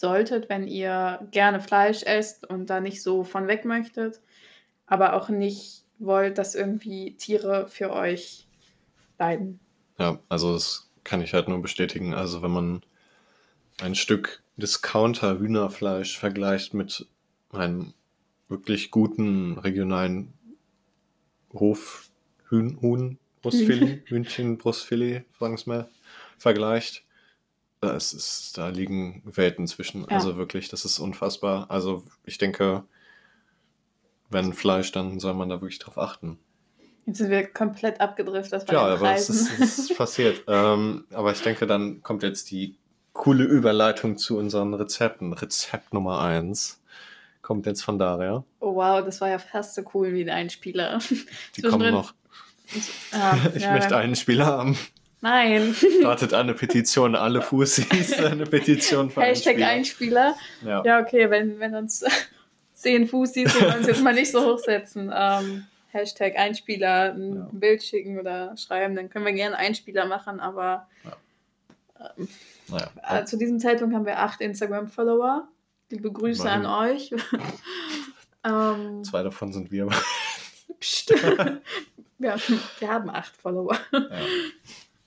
solltet, 0.00 0.48
wenn 0.48 0.66
ihr 0.66 1.26
gerne 1.30 1.60
Fleisch 1.60 2.02
esst 2.02 2.48
und 2.48 2.70
da 2.70 2.80
nicht 2.80 3.02
so 3.02 3.22
von 3.22 3.46
weg 3.46 3.64
möchtet, 3.64 4.20
aber 4.86 5.12
auch 5.12 5.28
nicht 5.28 5.84
wollt, 5.98 6.38
dass 6.38 6.54
irgendwie 6.54 7.16
Tiere 7.16 7.68
für 7.68 7.92
euch 7.92 8.46
leiden. 9.18 9.60
Ja, 9.98 10.18
also 10.28 10.54
das 10.54 10.90
kann 11.04 11.20
ich 11.20 11.34
halt 11.34 11.48
nur 11.48 11.60
bestätigen. 11.60 12.14
Also 12.14 12.42
wenn 12.42 12.50
man 12.50 12.82
ein 13.80 13.94
Stück 13.94 14.42
Discounter-Hühnerfleisch 14.56 16.18
vergleicht 16.18 16.74
mit 16.74 17.06
einem 17.52 17.94
wirklich 18.48 18.90
guten 18.90 19.58
regionalen 19.58 20.32
Hof-Huhn, 21.52 23.18
Brustfilet, 23.42 24.02
Hühnchen, 24.08 24.58
Brustfilet, 24.58 25.24
sagen 25.38 25.58
wir 25.58 25.66
mal, 25.66 25.88
vergleicht, 26.38 27.04
es 27.80 28.12
ist, 28.12 28.58
da 28.58 28.68
liegen 28.68 29.22
Welten 29.24 29.66
zwischen. 29.66 30.02
Ja. 30.02 30.08
Also 30.08 30.36
wirklich, 30.36 30.68
das 30.68 30.84
ist 30.84 30.98
unfassbar. 30.98 31.70
Also 31.70 32.04
ich 32.24 32.38
denke, 32.38 32.84
wenn 34.28 34.52
Fleisch, 34.52 34.92
dann 34.92 35.18
soll 35.18 35.34
man 35.34 35.48
da 35.48 35.60
wirklich 35.60 35.78
drauf 35.78 35.98
achten. 35.98 36.38
Jetzt 37.06 37.18
sind 37.18 37.30
wir 37.30 37.46
komplett 37.46 38.00
abgedriftet 38.00 38.64
von 38.64 38.74
Ja, 38.74 38.82
aber 38.82 39.14
es 39.14 39.30
ist, 39.30 39.58
es 39.58 39.78
ist 39.78 39.96
passiert. 39.96 40.44
ähm, 40.48 41.06
aber 41.12 41.32
ich 41.32 41.40
denke, 41.42 41.66
dann 41.66 42.02
kommt 42.02 42.22
jetzt 42.22 42.50
die 42.50 42.76
coole 43.12 43.44
Überleitung 43.44 44.18
zu 44.18 44.38
unseren 44.38 44.74
Rezepten. 44.74 45.32
Rezept 45.32 45.92
Nummer 45.92 46.20
eins 46.20 46.80
kommt 47.42 47.66
jetzt 47.66 47.82
von 47.82 47.98
Daria. 47.98 48.44
oh 48.60 48.76
wow, 48.76 49.04
das 49.04 49.20
war 49.20 49.28
ja 49.28 49.40
fast 49.40 49.74
so 49.74 49.82
cool 49.94 50.12
wie 50.12 50.22
ein 50.22 50.30
Einspieler. 50.30 51.00
Die 51.56 51.62
kommen 51.62 51.92
noch. 51.92 52.14
Ah, 53.10 53.36
Ich 53.54 53.62
ja, 53.62 53.72
möchte 53.72 53.96
einen 53.96 54.14
Spieler 54.14 54.46
haben. 54.46 54.78
Nein. 55.22 55.74
Startet 55.74 56.32
eine 56.34 56.54
Petition, 56.54 57.14
alle 57.14 57.42
Fussis, 57.42 58.12
eine 58.18 58.44
Petition 58.46 59.10
für 59.10 59.20
Hashtag 59.20 59.54
Spieler. 59.54 59.68
Einspieler. 59.68 60.36
Ja. 60.64 60.82
Ja, 60.84 61.00
okay, 61.00 61.28
wenn, 61.30 61.58
wenn 61.60 61.74
uns 61.74 62.04
zehn 62.74 63.06
Fußis, 63.06 63.54
wir 63.54 63.66
wollen 63.68 63.78
uns 63.78 63.86
jetzt 63.86 64.02
mal 64.02 64.14
nicht 64.14 64.30
so 64.32 64.44
hochsetzen. 64.44 65.12
Ähm, 65.14 65.66
Hashtag 65.88 66.36
Einspieler, 66.36 67.12
ein 67.14 67.34
Ja. 67.36 67.48
Bild 67.52 67.82
schicken 67.82 68.18
oder 68.18 68.56
schreiben, 68.56 68.94
dann 68.96 69.10
können 69.10 69.26
wir 69.26 69.32
gerne 69.32 69.56
Einspieler 69.56 70.06
machen, 70.06 70.40
aber 70.40 70.86
Naja. 72.68 72.90
äh, 73.08 73.24
zu 73.24 73.36
diesem 73.36 73.58
Zeitpunkt 73.58 73.94
haben 73.94 74.06
wir 74.06 74.18
acht 74.20 74.40
Instagram-Follower. 74.40 75.48
Liebe 75.90 76.10
Grüße 76.12 76.42
Immerhin. 76.42 76.64
an 76.66 76.88
euch. 76.90 77.10
ähm, 78.44 79.02
Zwei 79.04 79.22
davon 79.24 79.52
sind 79.52 79.70
wir. 79.72 79.88
wir, 82.18 82.32
haben, 82.32 82.60
wir 82.78 82.88
haben 82.88 83.10
acht 83.10 83.36
Follower. 83.36 83.76
Ja. 83.92 84.00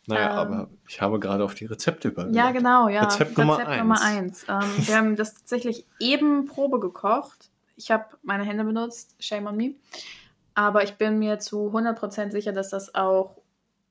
Naja, 0.07 0.31
Ähm. 0.31 0.37
aber 0.53 0.69
ich 0.87 1.01
habe 1.01 1.19
gerade 1.19 1.43
auf 1.43 1.55
die 1.55 1.65
Rezepte 1.65 2.09
übergeleitet. 2.09 2.35
Ja, 2.35 2.51
genau, 2.51 2.89
ja. 2.89 3.03
Rezept 3.03 3.37
Nummer 3.37 3.57
eins. 3.65 3.79
Nummer 3.79 4.01
eins. 4.01 4.45
Ähm, 4.49 4.59
wir 4.87 4.97
haben 4.97 5.15
das 5.15 5.33
tatsächlich 5.35 5.85
eben 5.99 6.45
Probe 6.45 6.79
gekocht. 6.79 7.49
Ich 7.77 7.89
habe 7.91 8.05
meine 8.21 8.43
Hände 8.43 8.63
benutzt, 8.63 9.15
shame 9.19 9.47
on 9.47 9.55
me. 9.57 9.75
Aber 10.55 10.83
ich 10.83 10.95
bin 10.95 11.19
mir 11.19 11.39
zu 11.39 11.69
100% 11.71 12.31
sicher, 12.31 12.51
dass 12.51 12.69
das 12.69 12.93
auch 12.93 13.37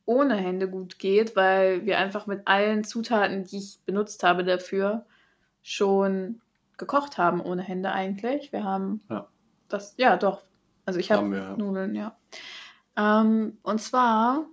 ohne 0.05 0.37
Hände 0.37 0.69
gut 0.69 0.99
geht, 0.99 1.35
weil 1.35 1.87
wir 1.87 1.99
einfach 1.99 2.27
mit 2.27 2.47
allen 2.47 2.85
Zutaten, 2.85 3.45
die 3.45 3.59
ich 3.59 3.81
benutzt 3.87 4.23
habe 4.23 4.45
dafür, 4.45 5.05
schon 5.63 6.41
gekocht 6.77 7.19
haben 7.19 7.41
ohne 7.41 7.63
Hände 7.63 7.91
eigentlich. 7.93 8.53
Wir 8.53 8.65
haben 8.65 9.01
Ja. 9.09 9.27
das, 9.69 9.95
ja 9.97 10.17
doch. 10.17 10.43
Also 10.85 10.99
ich 11.01 11.11
habe. 11.11 11.55
Nudeln, 11.57 11.95
ja. 11.95 12.17
Ähm, 12.97 13.59
und 13.63 13.81
zwar 13.81 14.45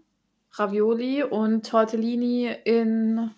Ravioli 0.53 1.23
und 1.23 1.65
Tortellini 1.69 2.53
in 2.65 3.31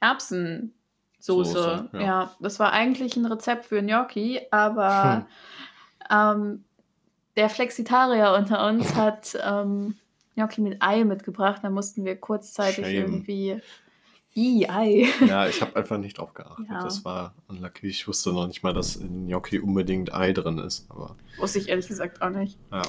Erbsensoße. 0.00 0.72
Soße, 1.18 1.88
ja. 1.92 2.00
ja. 2.00 2.36
das 2.40 2.58
war 2.58 2.72
eigentlich 2.72 3.16
ein 3.16 3.26
Rezept 3.26 3.66
für 3.66 3.82
Gnocchi, 3.82 4.40
aber 4.50 5.26
ähm, 6.10 6.64
der 7.36 7.48
Flexitarier 7.48 8.34
unter 8.36 8.66
uns 8.66 8.94
hat 8.96 9.38
ähm, 9.42 9.96
Gnocchi 10.34 10.60
mit 10.62 10.82
Ei 10.82 11.04
mitgebracht. 11.04 11.60
Da 11.62 11.70
mussten 11.70 12.04
wir 12.04 12.16
kurzzeitig 12.16 12.86
Shame. 12.86 12.94
irgendwie. 12.94 13.60
I, 14.36 14.68
Ei. 14.68 15.08
Ja, 15.26 15.48
ich 15.48 15.60
habe 15.60 15.74
einfach 15.74 15.98
nicht 15.98 16.18
drauf 16.18 16.34
geachtet. 16.34 16.66
Ja. 16.70 16.82
Das 16.82 17.04
war 17.04 17.34
unlucky. 17.48 17.88
Ich 17.88 18.06
wusste 18.06 18.32
noch 18.32 18.46
nicht 18.46 18.62
mal, 18.62 18.72
dass 18.72 18.94
in 18.96 19.26
Gnocchi 19.26 19.58
unbedingt 19.58 20.14
Ei 20.14 20.32
drin 20.32 20.58
ist. 20.58 20.88
Aber 20.88 21.16
Wusste 21.38 21.58
ich 21.58 21.68
ehrlich 21.68 21.88
gesagt 21.88 22.22
auch 22.22 22.30
nicht. 22.30 22.58
ja. 22.70 22.82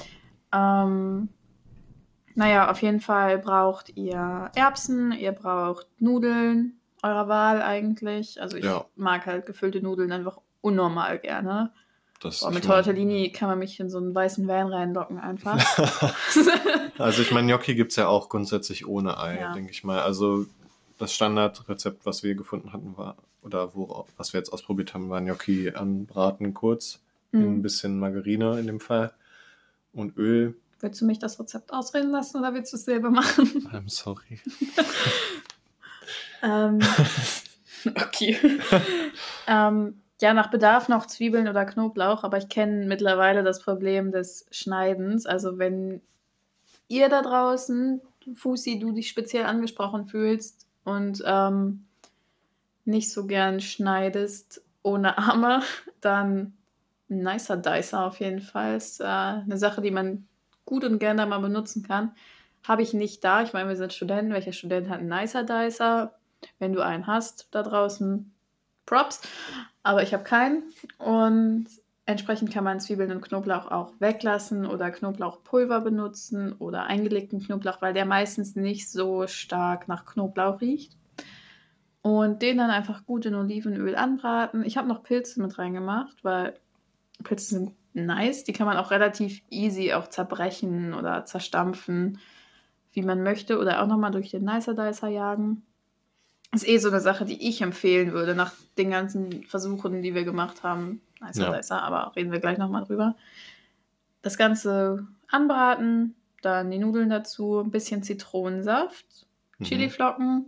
Ähm, 0.54 1.28
naja, 2.34 2.70
auf 2.70 2.82
jeden 2.82 3.00
Fall 3.00 3.38
braucht 3.38 3.96
ihr 3.96 4.50
Erbsen, 4.54 5.12
ihr 5.12 5.32
braucht 5.32 5.86
Nudeln 5.98 6.78
eurer 7.02 7.28
Wahl 7.28 7.62
eigentlich. 7.62 8.40
Also 8.40 8.56
ich 8.56 8.64
Ja. 8.64 8.84
mag 8.96 9.26
halt 9.26 9.46
gefüllte 9.46 9.80
Nudeln 9.82 10.12
einfach 10.12 10.38
unnormal 10.60 11.18
gerne. 11.18 11.72
Das, 12.20 12.40
Boah, 12.40 12.52
mit 12.52 12.64
Tortellini 12.64 13.32
kann 13.32 13.48
man 13.48 13.58
mich 13.58 13.80
in 13.80 13.90
so 13.90 13.98
einen 13.98 14.14
weißen 14.14 14.46
Van 14.46 14.68
reinlocken 14.72 15.18
einfach. 15.18 15.58
also 16.98 17.22
ich 17.22 17.32
meine, 17.32 17.48
Gnocchi 17.48 17.74
gibt 17.74 17.90
es 17.90 17.96
ja 17.96 18.06
auch 18.06 18.28
grundsätzlich 18.28 18.86
ohne 18.86 19.18
Ei, 19.18 19.40
Ja. 19.40 19.52
denke 19.52 19.72
ich 19.72 19.82
mal. 19.82 20.00
Also 20.00 20.46
das 20.98 21.12
Standardrezept, 21.12 22.06
was 22.06 22.22
wir 22.22 22.36
gefunden 22.36 22.72
hatten, 22.72 22.96
war, 22.96 23.16
oder 23.42 23.74
wo, 23.74 24.06
was 24.16 24.32
wir 24.32 24.38
jetzt 24.38 24.52
ausprobiert 24.52 24.94
haben, 24.94 25.10
war 25.10 25.20
Gnocchi 25.20 25.72
anbraten 25.74 26.54
kurz, 26.54 27.00
in 27.32 27.56
ein 27.56 27.62
bisschen 27.62 27.98
Margarine 27.98 28.60
in 28.60 28.66
dem 28.68 28.78
Fall 28.78 29.12
und 29.92 30.16
Öl. 30.16 30.54
Willst 30.82 31.00
du 31.00 31.06
mich 31.06 31.20
das 31.20 31.38
Rezept 31.38 31.72
ausreden 31.72 32.10
lassen 32.10 32.38
oder 32.38 32.52
willst 32.52 32.72
du 32.72 32.76
es 32.76 32.84
selber 32.84 33.08
machen? 33.08 33.46
I'm 33.72 33.88
sorry. 33.88 34.40
Ähm, 36.42 36.80
okay. 37.86 38.36
ähm, 39.46 40.00
ja, 40.20 40.34
nach 40.34 40.50
Bedarf 40.50 40.88
noch 40.88 41.06
Zwiebeln 41.06 41.48
oder 41.48 41.64
Knoblauch, 41.64 42.24
aber 42.24 42.36
ich 42.36 42.48
kenne 42.48 42.86
mittlerweile 42.86 43.42
das 43.42 43.62
Problem 43.62 44.10
des 44.10 44.46
Schneidens. 44.50 45.24
Also 45.24 45.58
wenn 45.58 46.00
ihr 46.88 47.08
da 47.08 47.22
draußen, 47.22 48.00
Fusi, 48.34 48.78
du 48.78 48.92
dich 48.92 49.08
speziell 49.08 49.44
angesprochen 49.44 50.06
fühlst 50.06 50.66
und 50.84 51.22
ähm, 51.24 51.86
nicht 52.84 53.12
so 53.12 53.26
gern 53.26 53.60
schneidest 53.60 54.62
ohne 54.82 55.18
Arme, 55.18 55.62
dann 56.00 56.54
ein 57.08 57.22
nicer 57.22 57.56
Dicer 57.56 58.04
auf 58.04 58.18
jeden 58.20 58.40
Fall. 58.40 58.76
Ist 58.76 59.00
äh, 59.00 59.04
eine 59.04 59.56
Sache, 59.56 59.80
die 59.80 59.92
man 59.92 60.26
gut 60.64 60.84
und 60.84 60.98
gerne 60.98 61.26
mal 61.26 61.38
benutzen 61.38 61.82
kann. 61.82 62.12
Habe 62.66 62.82
ich 62.82 62.94
nicht 62.94 63.24
da. 63.24 63.42
Ich 63.42 63.52
meine, 63.52 63.68
wir 63.68 63.76
sind 63.76 63.92
Studenten. 63.92 64.32
Welcher 64.32 64.52
Student 64.52 64.88
hat 64.88 65.00
einen 65.00 65.08
nicer 65.08 65.42
Dicer? 65.44 66.14
Wenn 66.58 66.72
du 66.72 66.80
einen 66.80 67.06
hast 67.06 67.48
da 67.50 67.62
draußen, 67.62 68.32
Props. 68.86 69.22
Aber 69.82 70.02
ich 70.02 70.12
habe 70.12 70.24
keinen. 70.24 70.64
Und 70.98 71.66
entsprechend 72.06 72.52
kann 72.52 72.64
man 72.64 72.80
Zwiebeln 72.80 73.12
und 73.12 73.22
Knoblauch 73.22 73.70
auch 73.70 73.92
weglassen 73.98 74.66
oder 74.66 74.90
Knoblauchpulver 74.90 75.80
benutzen 75.80 76.52
oder 76.54 76.84
eingelegten 76.84 77.40
Knoblauch, 77.40 77.80
weil 77.80 77.94
der 77.94 78.06
meistens 78.06 78.56
nicht 78.56 78.90
so 78.90 79.26
stark 79.26 79.88
nach 79.88 80.04
Knoblauch 80.04 80.60
riecht. 80.60 80.96
Und 82.02 82.42
den 82.42 82.58
dann 82.58 82.70
einfach 82.70 83.06
gut 83.06 83.26
in 83.26 83.34
Olivenöl 83.34 83.94
anbraten. 83.94 84.64
Ich 84.64 84.76
habe 84.76 84.88
noch 84.88 85.04
Pilze 85.04 85.40
mit 85.40 85.56
reingemacht, 85.58 86.24
weil 86.24 86.58
Pilze 87.22 87.54
sind 87.54 87.72
nice. 87.94 88.44
Die 88.44 88.52
kann 88.52 88.66
man 88.66 88.76
auch 88.76 88.90
relativ 88.90 89.42
easy 89.50 89.92
auch 89.92 90.08
zerbrechen 90.08 90.94
oder 90.94 91.24
zerstampfen, 91.24 92.18
wie 92.92 93.02
man 93.02 93.22
möchte. 93.22 93.58
Oder 93.58 93.82
auch 93.82 93.86
nochmal 93.86 94.10
durch 94.10 94.30
den 94.30 94.44
Nicer 94.44 94.74
Dicer 94.74 95.08
jagen. 95.08 95.62
Ist 96.54 96.68
eh 96.68 96.78
so 96.78 96.88
eine 96.88 97.00
Sache, 97.00 97.24
die 97.24 97.48
ich 97.48 97.62
empfehlen 97.62 98.12
würde, 98.12 98.34
nach 98.34 98.52
den 98.76 98.90
ganzen 98.90 99.44
Versuchen, 99.44 100.02
die 100.02 100.14
wir 100.14 100.24
gemacht 100.24 100.62
haben. 100.62 101.00
Nicer 101.20 101.50
Ja. 101.50 101.56
Dicer, 101.56 101.82
aber 101.82 102.12
reden 102.16 102.32
wir 102.32 102.40
gleich 102.40 102.58
nochmal 102.58 102.84
drüber. 102.84 103.16
Das 104.20 104.36
Ganze 104.36 105.06
anbraten, 105.28 106.14
dann 106.42 106.70
die 106.70 106.78
Nudeln 106.78 107.08
dazu, 107.08 107.60
ein 107.60 107.70
bisschen 107.70 108.02
Zitronensaft, 108.02 109.06
Mhm. 109.58 109.64
Chiliflocken. 109.64 110.46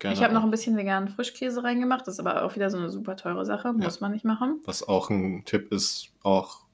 Gerne 0.00 0.16
Ich 0.16 0.22
habe 0.24 0.34
noch 0.34 0.42
ein 0.42 0.50
bisschen 0.50 0.76
veganen 0.76 1.08
Frischkäse 1.08 1.62
reingemacht. 1.62 2.06
Das 2.06 2.14
ist 2.14 2.20
aber 2.20 2.42
auch 2.42 2.56
wieder 2.56 2.70
so 2.70 2.78
eine 2.78 2.90
super 2.90 3.16
teure 3.16 3.44
Sache. 3.46 3.72
Muss 3.72 4.00
man 4.00 4.10
nicht 4.12 4.24
machen. 4.24 4.60
Was 4.64 4.82
auch 4.86 5.10
ein 5.10 5.44
Tipp 5.44 5.70
ist, 5.72 6.08
auch 6.22 6.64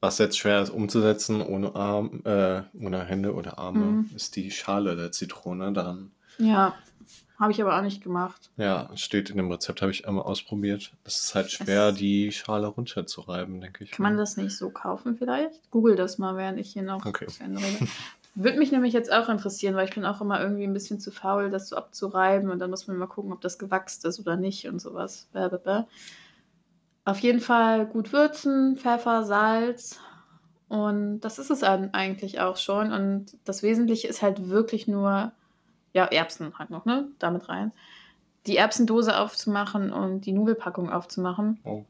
was 0.00 0.18
jetzt 0.18 0.38
schwer 0.38 0.62
ist 0.62 0.70
umzusetzen 0.70 1.40
ohne 1.42 1.74
Arm, 1.74 2.20
äh, 2.24 2.62
ohne 2.80 3.04
Hände 3.04 3.34
oder 3.34 3.58
Arme, 3.58 3.84
Mhm. 3.86 4.10
ist 4.14 4.36
die 4.36 4.50
Schale 4.52 4.94
der 4.94 5.10
Zitrone. 5.10 5.72
Daran, 5.72 6.12
Ja, 6.38 6.74
habe 7.40 7.50
ich 7.52 7.60
aber 7.60 7.76
auch 7.76 7.82
nicht 7.82 8.02
gemacht. 8.04 8.50
ja, 8.58 8.90
steht 8.94 9.30
in 9.30 9.38
dem 9.38 9.50
Rezept, 9.50 9.82
habe 9.82 9.90
ich 9.90 10.06
einmal 10.06 10.22
ausprobiert. 10.24 10.92
Es 11.04 11.24
ist 11.24 11.34
halt 11.34 11.50
schwer, 11.50 11.88
Es- 11.88 11.96
die 11.96 12.30
Schale 12.30 12.68
runterzureiben, 12.68 13.60
denke 13.60 13.82
ich. 13.84 13.90
Kann 13.90 14.04
man 14.04 14.16
das 14.16 14.36
nicht 14.36 14.56
so 14.56 14.70
kaufen 14.70 15.16
vielleicht? 15.16 15.68
Google 15.72 15.96
das 15.96 16.18
mal, 16.18 16.36
während 16.36 16.60
ich 16.60 16.70
hier 16.72 16.82
noch 16.82 17.04
Okay. 17.04 17.26
zu 17.26 17.42
Ende 17.42 17.60
rede. 17.60 17.88
Würde 18.40 18.56
mich 18.58 18.70
nämlich 18.70 18.92
jetzt 18.92 19.12
auch 19.12 19.28
interessieren, 19.28 19.74
weil 19.74 19.88
ich 19.88 19.94
bin 19.96 20.04
auch 20.04 20.20
immer 20.20 20.40
irgendwie 20.40 20.62
ein 20.62 20.72
bisschen 20.72 21.00
zu 21.00 21.10
faul, 21.10 21.50
das 21.50 21.68
so 21.68 21.76
abzureiben 21.76 22.50
und 22.50 22.60
dann 22.60 22.70
muss 22.70 22.86
man 22.86 22.96
mal 22.96 23.08
gucken, 23.08 23.32
ob 23.32 23.40
das 23.40 23.58
gewachst 23.58 24.04
ist 24.04 24.20
oder 24.20 24.36
nicht 24.36 24.68
und 24.68 24.80
sowas. 24.80 25.28
Bäh. 25.32 25.48
Auf 27.04 27.18
jeden 27.18 27.40
Fall 27.40 27.86
gut 27.86 28.12
würzen, 28.12 28.76
Pfeffer, 28.76 29.24
Salz 29.24 29.98
und 30.68 31.18
das 31.22 31.40
ist 31.40 31.50
es 31.50 31.60
dann 31.60 31.92
eigentlich 31.94 32.38
auch 32.38 32.58
schon 32.58 32.92
und 32.92 33.36
das 33.44 33.64
Wesentliche 33.64 34.06
ist 34.06 34.22
halt 34.22 34.48
wirklich 34.48 34.86
nur, 34.86 35.32
ja, 35.92 36.04
Erbsen 36.04 36.56
halt 36.60 36.70
noch, 36.70 36.84
ne, 36.84 37.08
damit 37.18 37.48
rein. 37.48 37.72
Die 38.46 38.56
Erbsendose 38.56 39.18
aufzumachen 39.18 39.92
und 39.92 40.26
die 40.26 40.32
Nudelpackung 40.32 40.92
aufzumachen 40.92 41.58
Oh. 41.64 41.84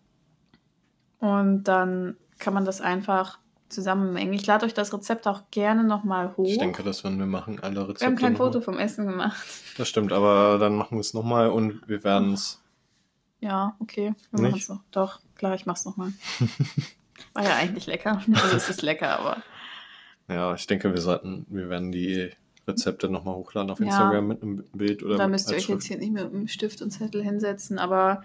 und 1.19 1.65
dann 1.65 2.17
kann 2.39 2.55
man 2.55 2.65
das 2.65 2.81
einfach 2.81 3.39
zusammenmengen. 3.69 4.33
Ich 4.35 4.47
lade 4.47 4.67
euch 4.67 4.75
das 4.75 4.93
Rezept 4.93 5.27
auch 5.27 5.43
gerne 5.51 5.85
nochmal 5.85 6.35
hoch. 6.37 6.47
Ich 6.49 6.59
denke, 6.59 6.83
das 6.83 7.05
werden 7.05 7.19
wir 7.19 7.27
machen, 7.27 7.61
alle 7.61 7.81
Rezepte. 7.83 8.01
wir 8.01 8.07
haben 8.07 8.17
kein 8.17 8.33
noch. 8.33 8.39
Foto 8.39 8.61
vom 8.61 8.79
Essen 8.79 9.07
gemacht. 9.07 9.37
Das 9.77 9.89
stimmt, 9.89 10.13
aber 10.13 10.59
dann 10.59 10.77
machen 10.77 10.97
wir 10.97 11.01
es 11.01 11.15
nochmal 11.15 11.51
und 11.51 11.87
wir 11.89 12.03
werden 12.05 12.33
es. 12.33 12.61
Ja, 13.41 13.77
okay. 13.79 14.15
Wir 14.33 14.41
Nicht? 14.41 14.51
machen 14.51 14.59
es 14.61 14.67
so. 14.67 14.81
Doch, 14.91 15.21
klar, 15.37 15.55
ich 15.55 15.65
mach's 15.67 15.85
nochmal. 15.85 16.13
War 17.35 17.45
ja 17.45 17.55
eigentlich 17.57 17.87
lecker. 17.87 18.21
Also 18.35 18.57
es 18.57 18.69
ist 18.69 18.83
lecker, 18.83 19.19
aber 19.19 19.43
Ja, 20.29 20.55
ich 20.55 20.67
denke, 20.67 20.93
wir 20.93 21.01
sollten, 21.01 21.47
wir 21.49 21.69
werden 21.69 21.93
die 21.93 22.31
Rezepte 22.67 23.09
nochmal 23.09 23.35
hochladen 23.37 23.71
auf 23.71 23.81
Ja. 23.81 23.87
Instagram 23.87 24.27
mit 24.27 24.43
einem 24.43 24.65
Bild 24.73 25.03
oder 25.03 25.17
da 25.17 25.27
müsst 25.29 25.51
ihr 25.51 25.57
euch 25.57 25.69
jetzt 25.69 25.87
Schrift. 25.87 25.87
hier 25.89 25.99
nicht 25.99 26.13
mit 26.13 26.25
einem 26.25 26.49
Stift 26.49 26.83
und 26.83 26.91
Zettel 26.91 27.23
hinsetzen, 27.23 27.79
aber 27.79 28.23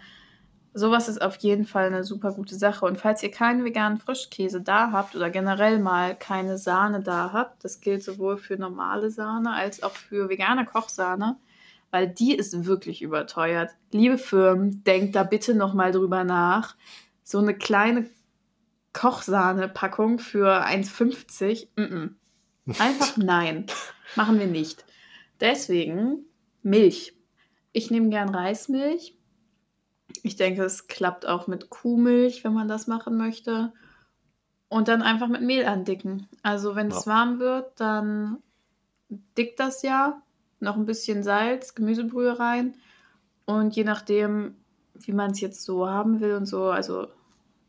sowas 0.73 1.07
ist 1.07 1.21
auf 1.21 1.35
jeden 1.37 1.65
Fall 1.65 1.87
eine 1.87 2.03
super 2.03 2.31
gute 2.31 2.55
Sache. 2.55 2.85
Und 2.85 2.99
falls 2.99 3.21
ihr 3.23 3.31
keinen 3.31 3.63
veganen 3.63 3.97
Frischkäse 3.97 4.61
da 4.61 4.91
habt 4.91 5.15
oder 5.15 5.29
generell 5.29 5.79
mal 5.79 6.15
keine 6.15 6.57
Sahne 6.57 7.01
da 7.01 7.31
habt, 7.31 7.63
das 7.63 7.79
gilt 7.79 8.03
sowohl 8.03 8.37
für 8.37 8.57
normale 8.57 9.11
Sahne 9.11 9.53
als 9.53 9.83
auch 9.83 9.95
für 9.95 10.29
vegane 10.29 10.65
Kochsahne, 10.65 11.37
weil 11.91 12.07
die 12.07 12.35
ist 12.35 12.65
wirklich 12.65 13.01
überteuert. 13.01 13.71
Liebe 13.91 14.17
Firmen, 14.17 14.83
denkt 14.83 15.15
da 15.15 15.23
bitte 15.23 15.53
nochmal 15.53 15.91
drüber 15.91 16.23
nach. 16.23 16.75
So 17.23 17.37
eine 17.37 17.53
kleine 17.53 18.09
Kochsahne-Packung 18.93 20.19
für 20.19 20.65
1,50, 20.65 21.67
mm 21.75 21.81
-mm. 21.81 22.09
einfach 22.79 23.17
nein, 23.17 23.67
machen 24.15 24.39
wir 24.39 24.47
nicht. 24.47 24.85
Deswegen 25.39 26.25
Milch. 26.61 27.13
Ich 27.73 27.91
nehme 27.91 28.09
gern 28.09 28.29
Reismilch. 28.29 29.15
Ich 30.23 30.35
denke, 30.37 30.63
es 30.63 30.87
klappt 30.87 31.27
auch 31.27 31.47
mit 31.47 31.69
Kuhmilch, 31.69 32.43
wenn 32.43 32.53
man 32.53 32.67
das 32.67 32.87
machen 32.87 33.17
möchte. 33.17 33.71
Und 34.69 34.87
dann 34.87 35.03
einfach 35.03 35.27
mit 35.27 35.41
Mehl 35.41 35.65
andicken. 35.65 36.27
Also 36.41 36.75
wenn 36.75 36.87
es 36.87 37.05
Ja. 37.05 37.11
warm 37.11 37.39
wird, 37.39 37.79
dann 37.79 38.37
dickt 39.37 39.59
das 39.59 39.83
ja. 39.83 40.21
Noch 40.59 40.77
ein 40.77 40.85
bisschen 40.85 41.23
Salz, 41.23 41.75
Gemüsebrühe 41.75 42.39
rein. 42.39 42.73
Und 43.45 43.75
je 43.75 43.83
nachdem, 43.83 44.55
wie 44.95 45.11
man 45.11 45.31
es 45.31 45.41
jetzt 45.41 45.63
so 45.63 45.87
haben 45.89 46.21
will 46.21 46.35
und 46.35 46.45
so, 46.45 46.69
also 46.71 47.07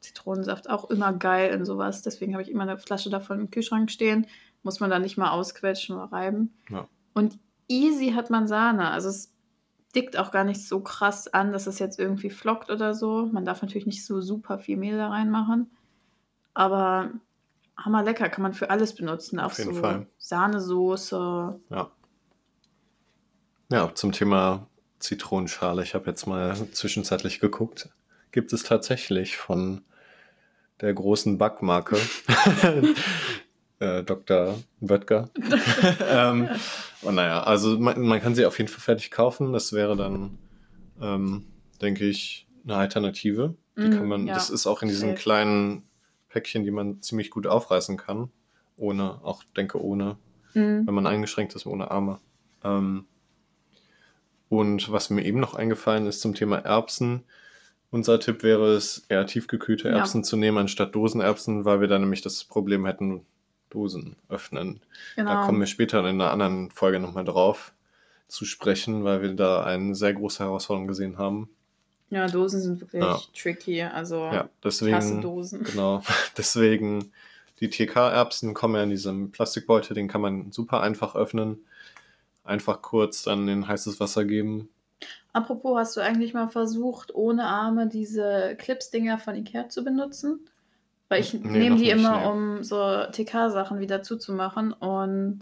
Zitronensaft 0.00 0.70
auch 0.70 0.88
immer 0.90 1.12
geil 1.12 1.52
in 1.52 1.64
sowas. 1.64 2.02
Deswegen 2.02 2.34
habe 2.34 2.42
ich 2.44 2.50
immer 2.50 2.62
eine 2.62 2.78
Flasche 2.78 3.10
davon 3.10 3.40
im 3.40 3.50
Kühlschrank 3.50 3.90
stehen. 3.90 4.26
Muss 4.62 4.78
man 4.78 4.90
dann 4.90 5.02
nicht 5.02 5.18
mal 5.18 5.30
ausquetschen 5.32 5.96
oder 5.96 6.12
reiben. 6.12 6.54
Ja. 6.70 6.86
Und 7.14 7.36
easy 7.68 8.12
hat 8.12 8.30
man 8.30 8.46
Sahne. 8.46 8.90
Also 8.90 9.08
es 9.08 9.33
dickt 9.94 10.16
auch 10.16 10.30
gar 10.30 10.44
nicht 10.44 10.66
so 10.66 10.80
krass 10.80 11.28
an, 11.28 11.52
dass 11.52 11.66
es 11.66 11.78
jetzt 11.78 11.98
irgendwie 11.98 12.30
flockt 12.30 12.70
oder 12.70 12.94
so. 12.94 13.26
Man 13.32 13.44
darf 13.44 13.62
natürlich 13.62 13.86
nicht 13.86 14.04
so 14.04 14.20
super 14.20 14.58
viel 14.58 14.76
Mehl 14.76 14.96
da 14.96 15.08
reinmachen. 15.08 15.70
Aber 16.52 17.10
hammer 17.76 18.02
lecker, 18.02 18.28
kann 18.28 18.42
man 18.42 18.54
für 18.54 18.70
alles 18.70 18.94
benutzen. 18.94 19.40
Auch 19.40 19.46
Auf 19.46 19.58
jeden 19.58 19.74
so 19.74 19.80
Fall. 19.80 20.06
Sahnesoße. 20.18 21.60
Ja. 21.70 21.90
Ja, 23.70 23.94
zum 23.94 24.12
Thema 24.12 24.68
Zitronenschale. 24.98 25.82
Ich 25.82 25.94
habe 25.94 26.06
jetzt 26.06 26.26
mal 26.26 26.54
zwischenzeitlich 26.72 27.40
geguckt. 27.40 27.88
Gibt 28.30 28.52
es 28.52 28.62
tatsächlich 28.62 29.36
von 29.36 29.82
der 30.80 30.92
großen 30.92 31.38
Backmarke 31.38 31.96
äh, 33.78 34.02
Dr. 34.02 34.58
Wöttger. 34.80 35.30
ähm, 36.08 36.48
und 37.04 37.14
naja, 37.14 37.42
also 37.42 37.78
man, 37.78 38.00
man 38.02 38.20
kann 38.20 38.34
sie 38.34 38.46
auf 38.46 38.58
jeden 38.58 38.68
Fall 38.68 38.80
fertig 38.80 39.10
kaufen. 39.10 39.52
Das 39.52 39.72
wäre 39.72 39.96
dann, 39.96 40.38
ähm, 41.00 41.46
denke 41.80 42.04
ich, 42.06 42.46
eine 42.64 42.76
Alternative. 42.76 43.54
Die 43.76 43.88
Mm, 43.88 43.90
kann 43.90 44.08
man, 44.08 44.26
ja, 44.26 44.34
das 44.34 44.50
ist 44.50 44.66
auch 44.66 44.82
in 44.82 44.88
diesen 44.88 45.14
kleinen 45.14 45.82
Päckchen, 46.28 46.64
die 46.64 46.70
man 46.70 47.02
ziemlich 47.02 47.30
gut 47.30 47.46
aufreißen 47.46 47.96
kann. 47.96 48.30
Ohne, 48.76 49.20
auch 49.22 49.42
denke 49.56 49.82
ohne 49.82 50.16
Mm. 50.54 50.86
wenn 50.86 50.94
man 50.94 51.06
eingeschränkt 51.08 51.54
ist 51.56 51.66
ohne 51.66 51.90
Arme. 51.90 52.20
Ähm, 52.62 53.06
und 54.48 54.92
was 54.92 55.10
mir 55.10 55.24
eben 55.24 55.40
noch 55.40 55.54
eingefallen 55.54 56.06
ist 56.06 56.20
zum 56.20 56.34
Thema 56.34 56.58
Erbsen. 56.58 57.24
Unser 57.90 58.20
Tipp 58.20 58.42
wäre 58.42 58.72
es, 58.74 59.04
eher 59.08 59.26
tiefgekühlte 59.26 59.88
Ja. 59.88 59.96
Erbsen 59.96 60.22
zu 60.24 60.36
nehmen 60.36 60.58
anstatt 60.58 60.94
Dosenerbsen, 60.94 61.64
weil 61.64 61.80
wir 61.80 61.88
dann 61.88 62.02
nämlich 62.02 62.22
das 62.22 62.44
Problem 62.44 62.86
hätten, 62.86 63.24
Dosen 63.74 64.16
öffnen. 64.28 64.80
Genau. 65.16 65.34
Da 65.34 65.44
kommen 65.46 65.58
wir 65.60 65.66
später 65.66 65.98
in 66.00 66.06
einer 66.06 66.30
anderen 66.30 66.70
Folge 66.70 67.00
nochmal 67.00 67.24
drauf 67.24 67.72
zu 68.28 68.44
sprechen, 68.44 69.04
weil 69.04 69.20
wir 69.20 69.34
da 69.34 69.64
eine 69.64 69.94
sehr 69.94 70.14
große 70.14 70.42
Herausforderung 70.44 70.86
gesehen 70.86 71.18
haben. 71.18 71.50
Ja, 72.10 72.26
Dosen 72.28 72.60
sind 72.60 72.80
wirklich 72.80 73.02
Ja. 73.02 73.20
tricky. 73.36 73.82
Also 73.82 74.16
Ja, 74.26 74.48
deswegen, 74.62 75.20
Dosen. 75.20 75.64
genau, 75.64 76.02
deswegen 76.38 77.12
die 77.60 77.68
TK-Erbsen 77.68 78.54
kommen 78.54 78.76
ja 78.76 78.82
in 78.84 78.90
diesem 78.90 79.32
Plastikbeutel, 79.32 79.94
den 79.94 80.08
kann 80.08 80.20
man 80.20 80.52
super 80.52 80.80
einfach 80.80 81.14
öffnen. 81.16 81.58
Einfach 82.44 82.82
kurz 82.82 83.22
dann 83.22 83.48
in 83.48 83.66
heißes 83.66 84.00
Wasser 84.00 84.24
geben. 84.24 84.68
Apropos, 85.32 85.76
hast 85.78 85.96
du 85.96 86.00
eigentlich 86.00 86.34
mal 86.34 86.48
versucht, 86.48 87.12
ohne 87.14 87.44
Arme 87.46 87.88
diese 87.88 88.54
Clips-Dinger 88.58 89.18
von 89.18 89.34
Ikea 89.34 89.68
zu 89.68 89.82
benutzen? 89.82 90.40
Weil 91.08 91.20
ich 91.20 91.34
Nee, 91.34 91.40
nehme 91.58 91.76
die 91.76 91.82
nicht, 91.84 91.92
immer, 91.92 92.20
nee. 92.20 92.26
um 92.26 92.62
so 92.64 93.04
TK-Sachen 93.12 93.78
wieder 93.80 94.02
zuzumachen 94.02 94.72
und 94.72 95.40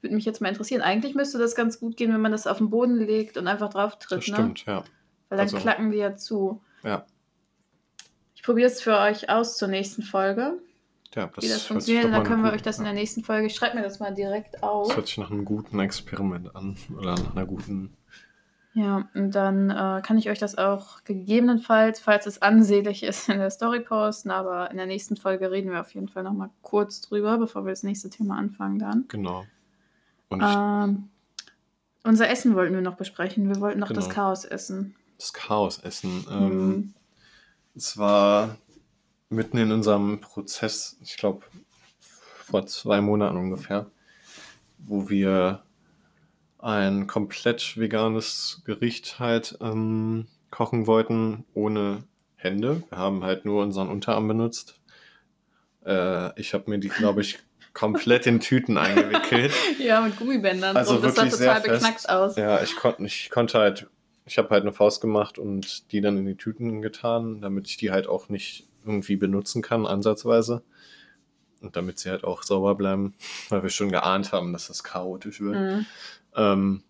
würde 0.00 0.14
mich 0.14 0.24
jetzt 0.24 0.40
mal 0.40 0.48
interessieren. 0.48 0.82
Eigentlich 0.82 1.14
müsste 1.14 1.38
das 1.38 1.54
ganz 1.54 1.80
gut 1.80 1.96
gehen, 1.96 2.12
wenn 2.12 2.20
man 2.20 2.32
das 2.32 2.46
auf 2.46 2.58
den 2.58 2.70
Boden 2.70 2.96
legt 2.96 3.36
und 3.36 3.46
einfach 3.48 3.70
drauf 3.70 3.98
tritt, 3.98 4.18
Das 4.20 4.28
ne? 4.28 4.34
stimmt, 4.34 4.66
ja. 4.66 4.78
Weil 5.28 5.38
dann 5.38 5.40
Also- 5.40 5.56
klacken 5.58 5.90
die 5.90 5.98
ja 5.98 6.16
zu. 6.16 6.62
Ja. 6.82 7.04
Ich 8.34 8.42
probiere 8.42 8.68
es 8.68 8.80
für 8.80 8.96
euch 8.98 9.28
aus 9.30 9.56
zur 9.56 9.68
nächsten 9.68 10.02
Folge, 10.02 10.58
Ja, 11.14 11.26
das, 11.34 11.44
wie 11.44 11.48
das 11.48 11.62
funktioniert. 11.64 12.12
dann 12.12 12.24
können 12.24 12.42
wir 12.44 12.52
euch 12.52 12.62
das 12.62 12.78
in 12.78 12.84
der 12.84 12.92
nächsten 12.92 13.24
Folge. 13.24 13.46
Ich 13.46 13.54
schreibe 13.54 13.76
mir 13.76 13.82
das 13.82 13.98
mal 13.98 14.14
direkt 14.14 14.62
auf. 14.62 14.88
Das 14.88 14.96
hört 14.96 15.06
sich 15.08 15.18
nach 15.18 15.30
einem 15.30 15.44
guten 15.44 15.78
Experiment 15.80 16.54
an. 16.54 16.76
Oder 16.96 17.14
nach 17.16 17.32
einer 17.36 17.46
guten. 17.46 17.94
Ja, 18.78 19.08
und 19.14 19.32
dann 19.34 19.70
äh, 19.70 20.00
kann 20.04 20.18
ich 20.18 20.30
euch 20.30 20.38
das 20.38 20.56
auch 20.56 21.02
gegebenenfalls, 21.02 21.98
falls 21.98 22.26
es 22.26 22.40
ansehlich 22.42 23.02
ist, 23.02 23.28
in 23.28 23.38
der 23.38 23.50
Story 23.50 23.80
posten. 23.80 24.30
Aber 24.30 24.70
in 24.70 24.76
der 24.76 24.86
nächsten 24.86 25.16
Folge 25.16 25.50
reden 25.50 25.72
wir 25.72 25.80
auf 25.80 25.92
jeden 25.94 26.06
Fall 26.08 26.22
nochmal 26.22 26.50
kurz 26.62 27.00
drüber, 27.00 27.38
bevor 27.38 27.64
wir 27.64 27.70
das 27.72 27.82
nächste 27.82 28.08
Thema 28.08 28.38
anfangen 28.38 28.78
dann. 28.78 29.04
Genau. 29.08 29.44
Und 30.28 30.42
Ähm, 30.46 31.08
unser 32.04 32.28
Essen 32.30 32.54
wollten 32.54 32.72
wir 32.74 32.80
noch 32.80 32.94
besprechen. 32.96 33.48
Wir 33.48 33.60
wollten 33.60 33.80
noch 33.80 33.88
das 33.88 34.04
Genau. 34.04 34.14
Chaos 34.14 34.44
essen. 34.44 34.94
das 35.18 35.32
Chaos 35.32 35.78
essen. 35.80 36.24
Ähm, 36.30 36.50
Hm. 36.50 36.94
Es 37.74 37.98
war 37.98 38.58
mitten 39.28 39.58
in 39.58 39.72
unserem 39.72 40.20
Prozess, 40.20 40.96
ich 41.02 41.16
glaube, 41.16 41.44
vor 42.44 42.64
zwei 42.66 43.00
Monaten 43.00 43.36
ungefähr, 43.36 43.86
wo 44.78 45.08
wir 45.08 45.62
ein 46.58 47.06
komplett 47.06 47.76
veganes 47.78 48.62
Gericht 48.64 49.18
halt 49.18 49.56
ähm, 49.60 50.26
kochen 50.50 50.86
wollten, 50.86 51.44
ohne 51.54 52.04
Hände. 52.36 52.82
Wir 52.88 52.98
haben 52.98 53.24
halt 53.24 53.44
nur 53.44 53.62
unseren 53.62 53.88
Unterarm 53.88 54.28
benutzt. 54.28 54.80
Äh, 55.84 56.38
ich 56.40 56.54
habe 56.54 56.70
mir 56.70 56.78
die, 56.78 56.88
glaube 56.88 57.20
ich, 57.20 57.38
komplett 57.74 58.26
in 58.26 58.40
Tüten 58.40 58.76
eingewickelt. 58.76 59.52
Ja, 59.78 60.00
mit 60.00 60.16
Gummibändern. 60.18 60.76
Also 60.76 60.96
so. 60.96 61.02
Das 61.02 61.14
sah 61.14 61.26
total 61.26 61.60
beknackt 61.60 62.00
fest. 62.00 62.08
aus. 62.10 62.36
Ja, 62.36 62.62
ich 62.62 62.74
konnte, 62.76 63.04
ich 63.04 63.30
konnte 63.30 63.58
halt, 63.58 63.86
ich 64.26 64.36
habe 64.38 64.50
halt 64.50 64.62
eine 64.62 64.72
Faust 64.72 65.00
gemacht 65.00 65.38
und 65.38 65.92
die 65.92 66.00
dann 66.00 66.18
in 66.18 66.26
die 66.26 66.36
Tüten 66.36 66.82
getan, 66.82 67.40
damit 67.40 67.68
ich 67.68 67.76
die 67.76 67.90
halt 67.90 68.08
auch 68.08 68.28
nicht 68.28 68.66
irgendwie 68.84 69.16
benutzen 69.16 69.62
kann, 69.62 69.86
ansatzweise. 69.86 70.62
Und 71.60 71.76
damit 71.76 71.98
sie 71.98 72.10
halt 72.10 72.22
auch 72.24 72.42
sauber 72.44 72.74
bleiben, 72.76 73.14
weil 73.48 73.62
wir 73.62 73.70
schon 73.70 73.90
geahnt 73.90 74.32
haben, 74.32 74.52
dass 74.52 74.68
das 74.68 74.84
chaotisch 74.84 75.40
wird. 75.40 75.56
Mhm. 75.56 75.86
Ähm, 76.38 76.82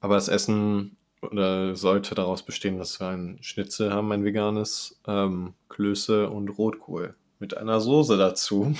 aber 0.00 0.14
das 0.14 0.28
Essen 0.28 0.96
oder 1.22 1.76
sollte 1.76 2.14
daraus 2.14 2.42
bestehen, 2.42 2.78
dass 2.78 2.98
wir 2.98 3.08
ein 3.08 3.38
Schnitzel 3.42 3.92
haben, 3.92 4.10
ein 4.12 4.24
veganes, 4.24 4.98
ähm, 5.06 5.54
Klöße 5.68 6.30
und 6.30 6.48
Rotkohl 6.48 7.14
mit 7.38 7.56
einer 7.56 7.80
Soße 7.80 8.16
dazu. 8.16 8.74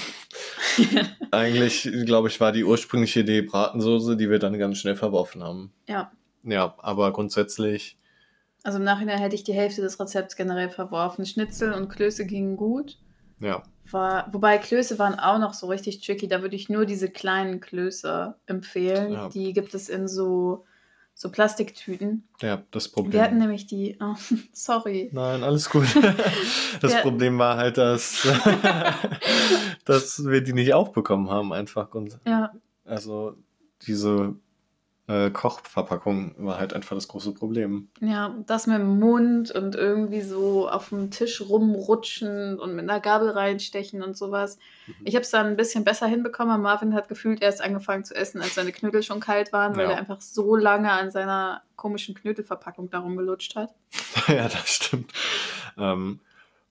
Eigentlich, 1.31 1.89
glaube 2.05 2.29
ich, 2.29 2.41
war 2.41 2.53
die 2.53 2.65
ursprüngliche 2.65 3.21
Idee 3.21 3.43
Bratensoße, 3.43 4.17
die 4.17 4.31
wir 4.31 4.39
dann 4.39 4.59
ganz 4.59 4.79
schnell 4.79 4.97
verworfen 4.97 5.43
haben. 5.43 5.73
Ja. 5.89 6.11
Ja, 6.43 6.75
aber 6.79 7.13
grundsätzlich, 7.13 7.99
Also 8.63 8.79
im 8.79 8.85
Nachhinein 8.85 9.19
hätte 9.19 9.35
ich 9.35 9.45
die 9.45 9.53
Hälfte 9.53 9.83
des 9.83 10.01
Rezepts 10.01 10.37
generell 10.37 10.71
verworfen. 10.71 11.27
Schnitzel 11.27 11.73
und 11.75 11.89
Klöße 11.91 12.27
gingen 12.27 12.57
gut. 12.57 12.99
Ja, 13.41 13.63
War, 13.91 14.29
wobei 14.33 14.59
Klöße 14.59 14.99
waren 14.99 15.19
auch 15.19 15.39
noch 15.39 15.55
so 15.55 15.67
richtig 15.67 16.01
tricky. 16.05 16.29
Da 16.29 16.43
würde 16.43 16.57
ich 16.57 16.69
nur 16.69 16.87
diese 16.87 17.11
kleinen 17.11 17.61
Klöße 17.61 18.37
empfehlen. 18.47 19.13
Ja. 19.13 19.29
Die 19.29 19.53
gibt 19.53 19.75
es 19.75 19.89
in 19.89 20.07
so, 20.09 20.65
so 21.15 21.31
Plastiktüten. 21.31 22.29
ja, 22.41 22.63
das 22.71 22.95
Wir 22.95 23.03
hatten 23.03 23.11
Problem. 23.11 23.39
nämlich 23.39 23.67
die. 23.67 23.99
Oh, 24.03 24.15
sorry. 24.53 25.11
Nein, 25.13 25.43
alles 25.43 25.69
gut. 25.71 25.87
Das 26.81 26.93
Ja. 26.95 27.01
Problem 27.01 27.39
war 27.39 27.57
halt, 27.57 27.77
dass, 27.79 28.27
dass 29.85 30.25
wir 30.25 30.41
die 30.43 30.53
nicht 30.53 30.73
aufbekommen 30.75 31.29
haben, 31.31 31.53
einfach. 31.53 31.95
Und 31.95 32.19
Ja, 32.27 32.53
also 32.85 33.35
diese 33.87 34.35
äh, 35.11 35.31
Kochverpackung 35.31 36.35
war 36.39 36.59
halt 36.59 36.73
einfach 36.73 36.95
das 36.95 37.09
große 37.09 37.33
Problem. 37.33 37.89
ja, 38.01 38.35
das 38.47 38.67
mit 38.67 38.79
dem 38.79 38.99
Mund 39.01 39.51
und 39.51 39.75
irgendwie 39.75 40.21
so 40.21 40.69
auf 40.69 40.91
dem 40.91 41.11
Tisch 41.11 41.41
rumrutschen 41.41 42.59
und 42.59 42.75
mit 42.77 42.89
einer 42.89 43.01
Gabel 43.01 43.31
reinstechen 43.31 44.03
und 44.03 44.17
sowas. 44.17 44.59
Mhm. 44.87 44.95
Ich 45.05 45.15
habe 45.17 45.23
es 45.23 45.31
dann 45.31 45.47
ein 45.47 45.57
bisschen 45.57 45.85
besser 45.85 46.07
hinbekommen. 46.07 46.61
Marvin 46.61 46.95
hat 46.95 47.09
gefühlt 47.09 47.43
erst 47.43 47.61
angefangen 47.63 48.05
zu 48.05 48.15
essen, 48.15 48.41
als 48.41 48.55
seine 48.55 48.73
Knödel 48.73 49.03
schon 49.03 49.21
kalt 49.21 49.53
waren, 49.53 49.77
weil 49.77 49.87
Ja. 49.87 49.93
er 49.93 49.99
einfach 49.99 50.21
so 50.21 50.55
lange 50.57 50.91
an 50.93 51.11
seiner 51.11 51.63
komischen 51.77 52.15
Knödelverpackung 52.15 52.91
darum 52.91 53.17
gelutscht 53.17 53.57
hat. 53.57 53.75
ja, 54.29 54.49
das 54.49 54.69
stimmt. 54.69 55.13
Ähm, 55.79 56.21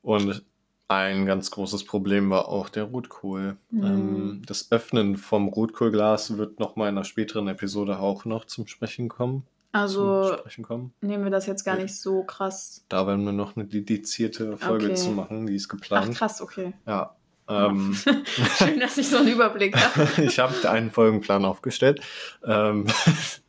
und 0.01 0.43
Ein 0.89 1.27
ganz 1.27 1.51
großes 1.51 1.83
Problem 1.85 2.31
war 2.31 2.49
auch 2.49 2.67
der 2.67 2.85
Rotkohl. 2.85 3.57
Mhm. 3.69 3.83
Ähm, 3.83 4.41
das 4.47 4.71
Öffnen 4.71 5.17
vom 5.17 5.47
Rotkohlglas 5.47 6.37
wird 6.37 6.59
noch 6.59 6.75
mal 6.75 6.89
in 6.89 6.97
einer 6.97 7.03
späteren 7.03 7.47
Episode 7.47 7.99
auch 7.99 8.25
noch 8.25 8.45
zum 8.45 8.65
Sprechen 8.65 9.07
kommen. 9.07 9.45
Also 9.71 10.33
Sprechen 10.39 10.63
kommen. 10.63 10.93
nehmen 11.01 11.23
wir 11.23 11.29
das 11.29 11.45
jetzt 11.45 11.63
gar 11.63 11.75
nicht 11.75 11.95
so 11.95 12.23
krass. 12.23 12.83
Da 12.89 13.05
werden 13.05 13.23
wir 13.23 13.33
noch 13.33 13.55
eine 13.55 13.65
dedizierte 13.65 14.57
Folge 14.57 14.85
Okay. 14.87 14.95
zu 14.95 15.11
machen, 15.11 15.45
die 15.45 15.53
ist 15.55 15.67
Ach 15.67 15.75
geplant. 15.75 16.15
krass, 16.15 16.41
okay. 16.41 16.73
ja. 16.87 17.15
Ähm, 17.47 17.95
Schön, 18.57 18.79
dass 18.79 18.97
ich 18.97 19.09
so 19.09 19.17
einen 19.17 19.27
Überblick 19.27 19.75
habe. 19.77 20.07
ich 20.23 20.39
habe 20.39 20.67
einen 20.69 20.89
Folgenplan 20.89 21.45
aufgestellt. 21.45 22.01
Ähm, 22.43 22.87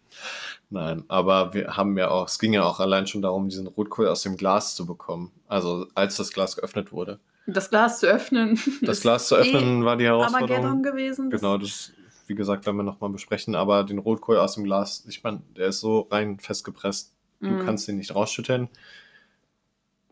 Nein, 0.68 1.05
aber 1.09 1.55
wir 1.55 1.76
haben 1.76 1.96
ja 1.96 2.11
auch, 2.11 2.29
es 2.29 2.38
ging 2.38 2.53
ja 2.53 2.64
auch 2.64 2.81
allein 2.81 3.07
schon 3.07 3.22
darum, 3.22 3.48
diesen 3.48 3.66
Rotkohl 3.66 4.07
aus 4.07 4.22
dem 4.22 4.37
Glas 4.37 4.74
zu 4.76 4.85
bekommen. 4.87 5.33
Also 5.48 5.87
als 5.94 6.16
das 6.16 6.33
Glas 6.33 6.55
geöffnet 6.55 6.92
wurde. 6.92 7.18
Das 7.46 7.70
Glas 7.70 8.00
zu 8.00 8.07
öffnen. 8.07 8.59
Das 8.83 9.00
Glas 9.03 9.29
zu 9.29 9.37
eh 9.37 9.40
öffnen 9.40 9.85
war 9.85 9.96
die 9.96 10.07
Armageddon 10.07 10.48
Herausforderung. 10.48 10.83
gewesen. 10.83 11.31
Das- 11.31 11.40
Genau, 11.40 11.59
das, 11.59 11.92
wie 12.26 12.35
gesagt, 12.35 12.66
werden 12.66 12.76
wir 12.76 12.83
nochmal 12.85 13.11
besprechen. 13.11 13.55
Aber 13.55 13.83
den 13.85 13.98
Rotkohl 13.98 14.37
aus 14.38 14.55
dem 14.55 14.64
Glas, 14.64 15.05
ich 15.09 15.22
meine, 15.24 15.42
der 15.57 15.68
ist 15.68 15.81
so 15.81 16.00
rein 16.11 16.38
festgepresst, 16.38 17.12
du 17.40 17.48
Mhm. 17.50 17.59
kannst 17.64 17.88
den 17.88 17.96
nicht 17.96 18.14
rausschütteln. 18.14 18.68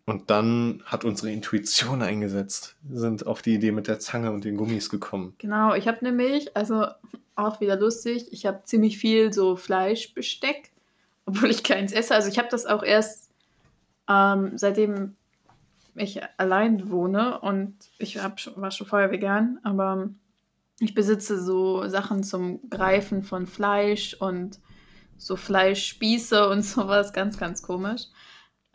Und 0.07 0.31
dann 0.31 0.83
hat 0.87 1.05
unsere 1.05 1.31
Intuition 1.31 2.01
eingesetzt, 2.01 2.77
sind 2.91 3.27
auf 3.27 3.43
die 3.43 3.55
Idee 3.55 3.73
mit 3.73 3.89
der 3.89 3.99
Zange 3.99 4.33
und 4.33 4.43
den 4.45 4.57
Gummis 4.57 4.89
gekommen. 4.89 5.35
Genau, 5.37 5.75
ich 5.75 5.87
habe 5.87 5.99
nämlich, 6.03 6.57
also 6.57 6.87
auch 7.37 7.61
wieder 7.61 7.77
lustig, 7.77 8.27
ich 8.33 8.47
habe 8.47 8.63
ziemlich 8.65 8.97
viel 8.97 9.33
so 9.35 9.55
Fleischbesteck, 9.55 10.71
obwohl 11.27 11.51
ich 11.51 11.63
keins 11.63 11.93
esse. 11.93 12.15
Also 12.15 12.31
ich 12.31 12.39
habe 12.39 12.49
das 12.51 12.65
auch 12.65 12.83
erst 12.83 13.29
ähm, 14.09 14.53
seitdem 14.57 15.15
ich 15.95 16.21
allein 16.37 16.91
wohne 16.91 17.41
und 17.41 17.75
ich 17.99 18.23
hab, 18.23 18.39
war 18.57 18.71
schon 18.71 18.87
vorher 18.87 19.11
vegan, 19.11 19.59
aber 19.63 20.11
ich 20.81 20.95
besitze 20.95 21.43
so 21.43 21.89
Sachen 21.89 22.23
zum 22.23 22.61
Greifen 22.71 23.23
von 23.23 23.47
Fleisch 23.47 24.15
und 24.15 24.61
so 25.17 25.37
Fleischspieße 25.37 26.49
und 26.49 26.63
sowas, 26.65 27.13
ganz, 27.13 27.39
ganz 27.39 27.63
komisch. 27.63 28.05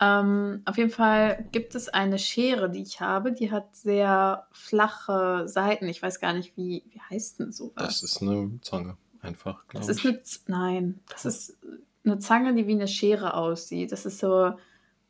Ähm, 0.00 0.62
auf 0.64 0.76
jeden 0.76 0.90
Fall 0.90 1.48
gibt 1.52 1.74
es 1.74 1.88
eine 1.88 2.18
Schere, 2.18 2.68
die 2.68 2.82
ich 2.82 3.00
habe, 3.00 3.32
die 3.32 3.50
hat 3.50 3.76
sehr 3.76 4.46
flache 4.50 5.44
Seiten. 5.46 5.88
Ich 5.88 6.02
weiß 6.02 6.20
gar 6.20 6.32
nicht, 6.32 6.56
wie, 6.56 6.84
wie 6.90 7.00
heißt 7.00 7.40
denn 7.40 7.52
sowas? 7.52 7.74
Das 7.76 8.02
ist 8.02 8.20
eine 8.20 8.58
Zange, 8.60 8.96
einfach, 9.20 9.66
glaube 9.68 9.86
Das 9.86 9.96
ist 9.96 10.04
eine, 10.04 10.20
nein, 10.48 11.00
das 11.08 11.24
ist 11.24 11.58
eine 12.04 12.18
Zange, 12.18 12.54
die 12.54 12.66
wie 12.66 12.72
eine 12.72 12.88
Schere 12.88 13.34
aussieht. 13.34 13.92
Das 13.92 14.04
ist 14.04 14.18
so 14.18 14.52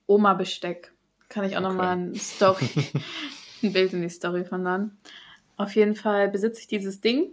Oma-Besteck. 0.06 0.93
Kann 1.34 1.44
ich 1.44 1.56
auch 1.56 1.62
noch 1.62 1.70
Okay. 1.70 1.78
mal 1.78 1.96
ein 1.96 2.14
Story, 2.14 2.68
ein 3.64 3.72
Bild 3.72 3.92
in 3.92 4.02
die 4.02 4.08
Story 4.08 4.44
von 4.44 4.64
dann. 4.64 4.96
Auf 5.56 5.74
jeden 5.74 5.96
Fall 5.96 6.28
besitze 6.28 6.60
ich 6.60 6.68
dieses 6.68 7.00
Ding 7.00 7.32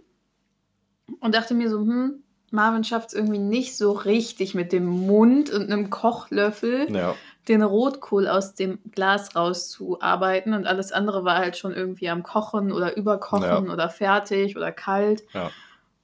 und 1.20 1.34
dachte 1.36 1.54
mir 1.54 1.70
so, 1.70 1.78
hm, 1.78 2.24
Marvin 2.50 2.82
schafft 2.82 3.08
es 3.08 3.14
irgendwie 3.14 3.38
nicht 3.38 3.76
so 3.76 3.92
richtig 3.92 4.54
mit 4.54 4.72
dem 4.72 4.86
Mund 4.86 5.50
und 5.50 5.70
einem 5.70 5.88
Kochlöffel 5.88 6.92
Ja, 6.94 7.14
den 7.48 7.62
Rotkohl 7.62 8.26
aus 8.26 8.54
dem 8.54 8.80
Glas 8.90 9.36
rauszuarbeiten 9.36 10.52
und 10.52 10.66
alles 10.66 10.90
andere 10.90 11.24
war 11.24 11.38
halt 11.38 11.56
schon 11.56 11.72
irgendwie 11.72 12.08
am 12.08 12.24
Kochen 12.24 12.72
oder 12.72 12.96
überkochen 12.96 13.66
Ja. 13.66 13.72
oder 13.72 13.88
fertig 13.88 14.56
oder 14.56 14.72
kalt. 14.72 15.22
ja. 15.32 15.50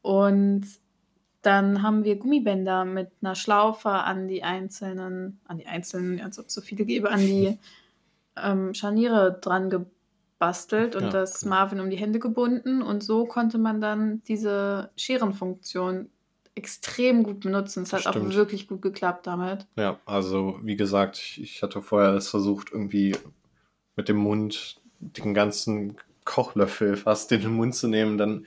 Und 0.02 0.66
dann 1.42 1.82
haben 1.82 2.04
wir 2.04 2.16
Gummibänder 2.16 2.84
mit 2.84 3.11
einer 3.20 3.34
Schlaufe 3.34 3.90
an 3.90 4.26
die 4.28 4.42
einzelnen, 4.42 5.40
an 5.46 5.58
die 5.58 5.66
einzelnen, 5.66 6.20
als 6.20 6.38
ob 6.38 6.46
es 6.46 6.54
so 6.54 6.61
viele 6.61 6.84
gäbe, 6.84 7.11
an 7.11 7.20
die 7.26 7.58
ähm, 8.42 8.74
Scharniere 8.74 9.38
dran 9.40 9.70
gebastelt 9.70 10.96
und 10.96 11.05
Ja, 11.05 11.11
das 11.11 11.40
genau. 11.40 11.55
Marvin 11.55 11.81
um 11.81 11.90
die 11.90 11.96
Hände 11.96 12.18
gebunden. 12.18 12.83
Und 12.83 13.03
so 13.03 13.24
konnte 13.24 13.59
man 13.59 13.81
dann 13.81 14.22
diese 14.24 14.90
Scherenfunktion 14.96 16.11
extrem 16.55 17.22
gut 17.22 17.40
benutzen. 17.40 17.85
Es 17.85 17.92
hat 17.92 18.07
auch 18.07 18.12
Stimmt. 18.12 18.35
wirklich 18.35 18.66
gut 18.66 18.83
geklappt 18.83 19.27
damit. 19.27 19.66
Ja, 19.77 20.01
also 20.07 20.59
wie 20.62 20.77
gesagt, 20.77 21.18
ich, 21.18 21.40
ich 21.40 21.62
hatte 21.62 21.83
vorher 21.83 22.14
es 22.14 22.29
versucht, 22.29 22.72
irgendwie 22.72 23.16
mit 23.94 24.09
dem 24.09 24.16
Mund 24.16 24.81
den 24.98 25.35
ganzen 25.35 25.96
Kochlöffel 26.24 26.96
fast 26.96 27.31
in 27.33 27.42
den 27.42 27.55
Mund 27.55 27.74
zu 27.74 27.87
nehmen, 27.87 28.18
dann 28.18 28.46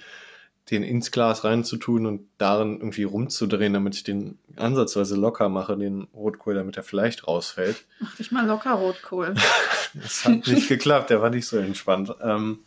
den 0.71 0.83
ins 0.83 1.11
Glas 1.11 1.43
reinzutun 1.43 2.05
und 2.05 2.21
darin 2.37 2.77
irgendwie 2.77 3.03
rumzudrehen, 3.03 3.73
damit 3.73 3.95
ich 3.95 4.03
den 4.03 4.39
ansatzweise 4.55 5.15
locker 5.15 5.49
mache, 5.49 5.77
den 5.77 6.03
Rotkohl, 6.13 6.55
damit 6.55 6.77
er 6.77 6.83
vielleicht 6.83 7.27
rausfällt. 7.27 7.85
Mach 7.99 8.15
dich 8.15 8.31
mal 8.31 8.45
locker, 8.47 8.73
Rotkohl. 8.73 9.35
Das 9.93 10.23
hat 10.23 10.31
nicht 10.47 10.69
geklappt, 10.69 11.09
der 11.09 11.21
war 11.21 11.29
nicht 11.29 11.45
so 11.45 11.57
entspannt. 11.57 12.15
Ähm, 12.21 12.59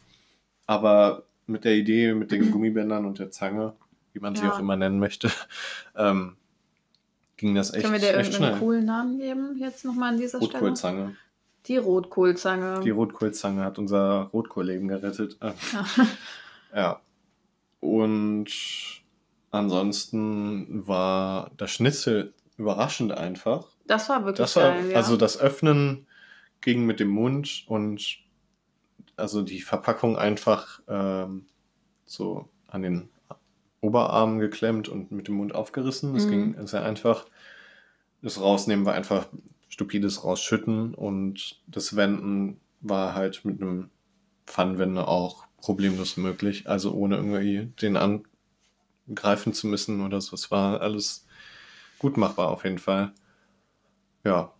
aber 0.66 1.22
mit 1.46 1.64
der 1.64 1.72
Idee, 1.74 2.12
mit 2.12 2.30
den 2.30 2.50
Gummibändern 2.50 3.06
und 3.06 3.18
der 3.18 3.30
Zange, 3.30 3.72
wie 4.12 4.20
man 4.20 4.34
sie 4.36 4.44
Ja. 4.44 4.52
auch 4.52 4.58
immer 4.58 4.76
nennen 4.76 4.98
möchte, 4.98 5.30
ähm, 5.96 6.36
ging 7.38 7.54
das 7.54 7.72
echt, 7.72 7.82
Können 7.82 7.94
wir 7.94 8.00
dir 8.00 8.08
irgendeinen 8.14 8.34
schnell. 8.34 8.58
coolen 8.58 8.84
Namen 8.84 9.18
geben, 9.18 9.56
jetzt 9.58 9.86
nochmal 9.86 10.10
an 10.12 10.18
dieser 10.18 10.36
Stelle? 10.38 10.52
Rotkohlzange. 10.52 11.16
Die 11.66 11.78
Rotkohlzange. 11.78 12.80
Die 12.84 12.90
Rotkohlzange 12.90 13.64
hat 13.64 13.78
unser 13.78 14.28
Rotkohlleben 14.34 14.86
gerettet. 14.88 15.38
Ja. 15.40 15.54
ja. 16.74 17.00
Und 17.84 18.46
ansonsten 19.50 20.86
war 20.86 21.50
das 21.58 21.70
Schnitzel 21.70 22.32
überraschend 22.56 23.12
einfach. 23.12 23.68
Das 23.86 24.08
war 24.08 24.20
wirklich 24.24 24.38
Das 24.38 24.56
war, 24.56 24.70
geil, 24.70 24.90
ja. 24.90 24.96
also 24.96 25.16
das 25.18 25.38
Öffnen 25.38 26.06
ging 26.62 26.86
mit 26.86 26.98
dem 26.98 27.08
Mund 27.08 27.64
und 27.66 28.18
also 29.16 29.42
die 29.42 29.60
Verpackung 29.60 30.16
einfach 30.16 30.80
ähm, 30.88 31.46
so 32.06 32.48
an 32.68 32.80
den 32.82 33.10
Oberarm 33.82 34.38
geklemmt 34.38 34.88
und 34.88 35.12
mit 35.12 35.28
dem 35.28 35.34
Mund 35.34 35.54
aufgerissen. 35.54 36.14
Das 36.14 36.24
Mhm. 36.24 36.30
ging 36.54 36.66
sehr 36.66 36.82
einfach. 36.84 37.26
Das 38.22 38.40
Rausnehmen 38.40 38.86
war 38.86 38.94
einfach 38.94 39.28
stupides 39.68 40.24
Rausschütten 40.24 40.94
und 40.94 41.60
das 41.66 41.96
Wenden 41.96 42.60
war 42.80 43.14
halt 43.14 43.44
mit 43.44 43.60
einem 43.60 43.90
Pfannenwender 44.46 45.06
auch 45.06 45.44
problemlos 45.64 46.18
möglich. 46.18 46.68
Also 46.68 46.92
ohne 46.92 47.16
irgendwie 47.16 47.72
den 47.80 47.96
angreifen 47.96 49.54
zu 49.54 49.66
müssen 49.66 50.04
oder 50.04 50.20
so. 50.20 50.34
Es 50.34 50.50
war 50.50 50.82
alles 50.82 51.26
gut 51.98 52.18
machbar 52.18 52.48
auf 52.48 52.64
jeden 52.64 52.78
Fall. 52.78 53.12
Ja, 54.24 54.52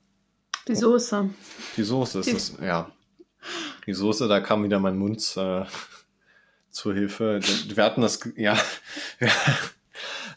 Die 0.67 0.75
Soße. 0.75 1.29
die 1.77 1.83
Soße 1.83 2.21
ist 2.21 2.27
Die- 2.31 2.37
es, 2.37 2.57
ja. 2.63 2.91
Die 3.87 3.93
Soße, 3.93 4.29
da 4.29 4.41
kam 4.41 4.65
wieder 4.65 4.81
mein 4.81 4.97
Mund 4.97 5.19
äh, 5.37 5.65
zur 6.71 6.95
Hilfe. 6.95 7.41
Wir 7.75 7.85
hatten 7.85 8.01
das, 8.01 8.21
ja, 8.37 8.57
wir, 9.19 9.31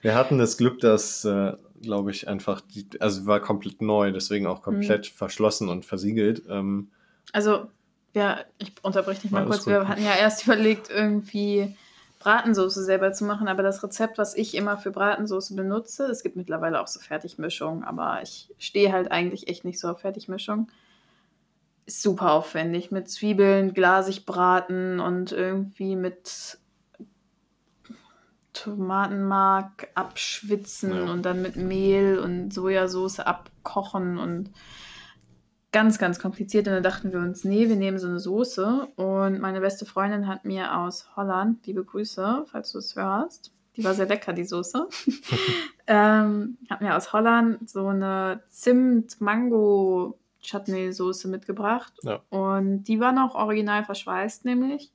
wir 0.01 0.15
hatten 0.15 0.37
das 0.37 0.57
Glück, 0.57 0.79
dass, 0.81 1.23
äh, 1.23 1.53
glaube 1.81 2.11
ich, 2.11 2.27
einfach, 2.27 2.59
die, 2.59 2.87
also 2.99 3.25
war 3.25 3.39
komplett 3.39 3.81
neu, 3.81 4.11
deswegen 4.11 4.43
Mhm. 4.45 4.51
auch 4.51 4.61
komplett 4.61 5.07
verschlossen 5.07 5.69
und 5.69 5.85
versiegelt. 5.85 6.43
Ähm, 6.49 6.91
Also, 7.31 7.69
ja, 8.17 8.39
ich 8.57 8.73
unterbreche 8.81 9.21
dich 9.21 9.31
mal 9.31 9.39
Alles 9.43 9.49
kurz. 9.49 9.63
gut. 9.65 9.73
Wir 9.73 9.87
hatten 9.87 10.03
ja 10.03 10.15
erst 10.15 10.43
überlegt, 10.45 10.89
irgendwie 10.89 11.75
Bratensoße 12.19 12.83
selber 12.83 13.13
zu 13.13 13.25
machen, 13.25 13.47
aber 13.47 13.63
das 13.63 13.83
Rezept, 13.83 14.17
was 14.17 14.35
ich 14.35 14.55
immer 14.55 14.77
für 14.77 14.91
Bratensoße 14.91 15.55
benutze, 15.55 16.05
es 16.05 16.23
gibt 16.23 16.35
mittlerweile 16.35 16.81
auch 16.81 16.87
so 16.87 16.99
Fertigmischungen, 16.99 17.83
aber 17.83 18.21
ich 18.23 18.49
stehe 18.57 18.91
halt 18.91 19.11
eigentlich 19.11 19.47
echt 19.47 19.63
nicht 19.65 19.79
so 19.79 19.87
auf 19.89 19.99
Fertigmischung. 20.01 20.69
Ist 21.85 22.01
super 22.01 22.31
aufwendig 22.31 22.91
mit 22.91 23.09
Zwiebeln, 23.09 23.73
glasig 23.73 24.25
braten 24.25 24.99
und 24.99 25.31
irgendwie 25.31 25.95
mit 25.95 26.57
Tomatenmark 28.53 29.87
abschwitzen 29.93 30.93
Ja. 31.05 31.11
und 31.11 31.23
dann 31.23 31.41
mit 31.41 31.55
Mehl 31.55 32.17
und 32.19 32.51
Sojasauce 32.53 33.19
abkochen 33.19 34.17
und 34.17 34.49
ganz, 35.71 35.97
ganz 35.99 36.19
kompliziert. 36.19 36.67
Und 36.67 36.73
dann 36.73 36.83
dachten 36.83 37.11
wir 37.11 37.19
uns, 37.19 37.43
nee, 37.43 37.67
wir 37.69 37.75
nehmen 37.75 37.99
so 37.99 38.07
eine 38.07 38.19
Soße. 38.19 38.87
Und 38.95 39.39
meine 39.39 39.61
beste 39.61 39.85
Freundin 39.85 40.27
hat 40.27 40.45
mir 40.45 40.75
aus 40.77 41.15
Holland, 41.15 41.63
liebe 41.65 41.83
Grüße, 41.83 42.45
falls 42.49 42.71
du 42.71 42.77
es 42.79 42.95
hörst, 42.95 43.51
die 43.75 43.83
war 43.83 43.93
sehr 43.93 44.07
lecker, 44.07 44.33
die 44.33 44.45
Soße, 44.45 44.87
ähm, 45.87 46.57
hat 46.69 46.81
mir 46.81 46.97
aus 46.97 47.13
Holland 47.13 47.69
so 47.69 47.85
eine 47.87 48.41
Zimt-Mango-Chutney-Soße 48.49 51.27
mitgebracht. 51.27 51.93
Ja. 52.01 52.21
Und 52.29 52.85
die 52.85 52.99
war 52.99 53.11
noch 53.11 53.35
original 53.35 53.85
verschweißt, 53.85 54.45
nämlich. 54.45 54.91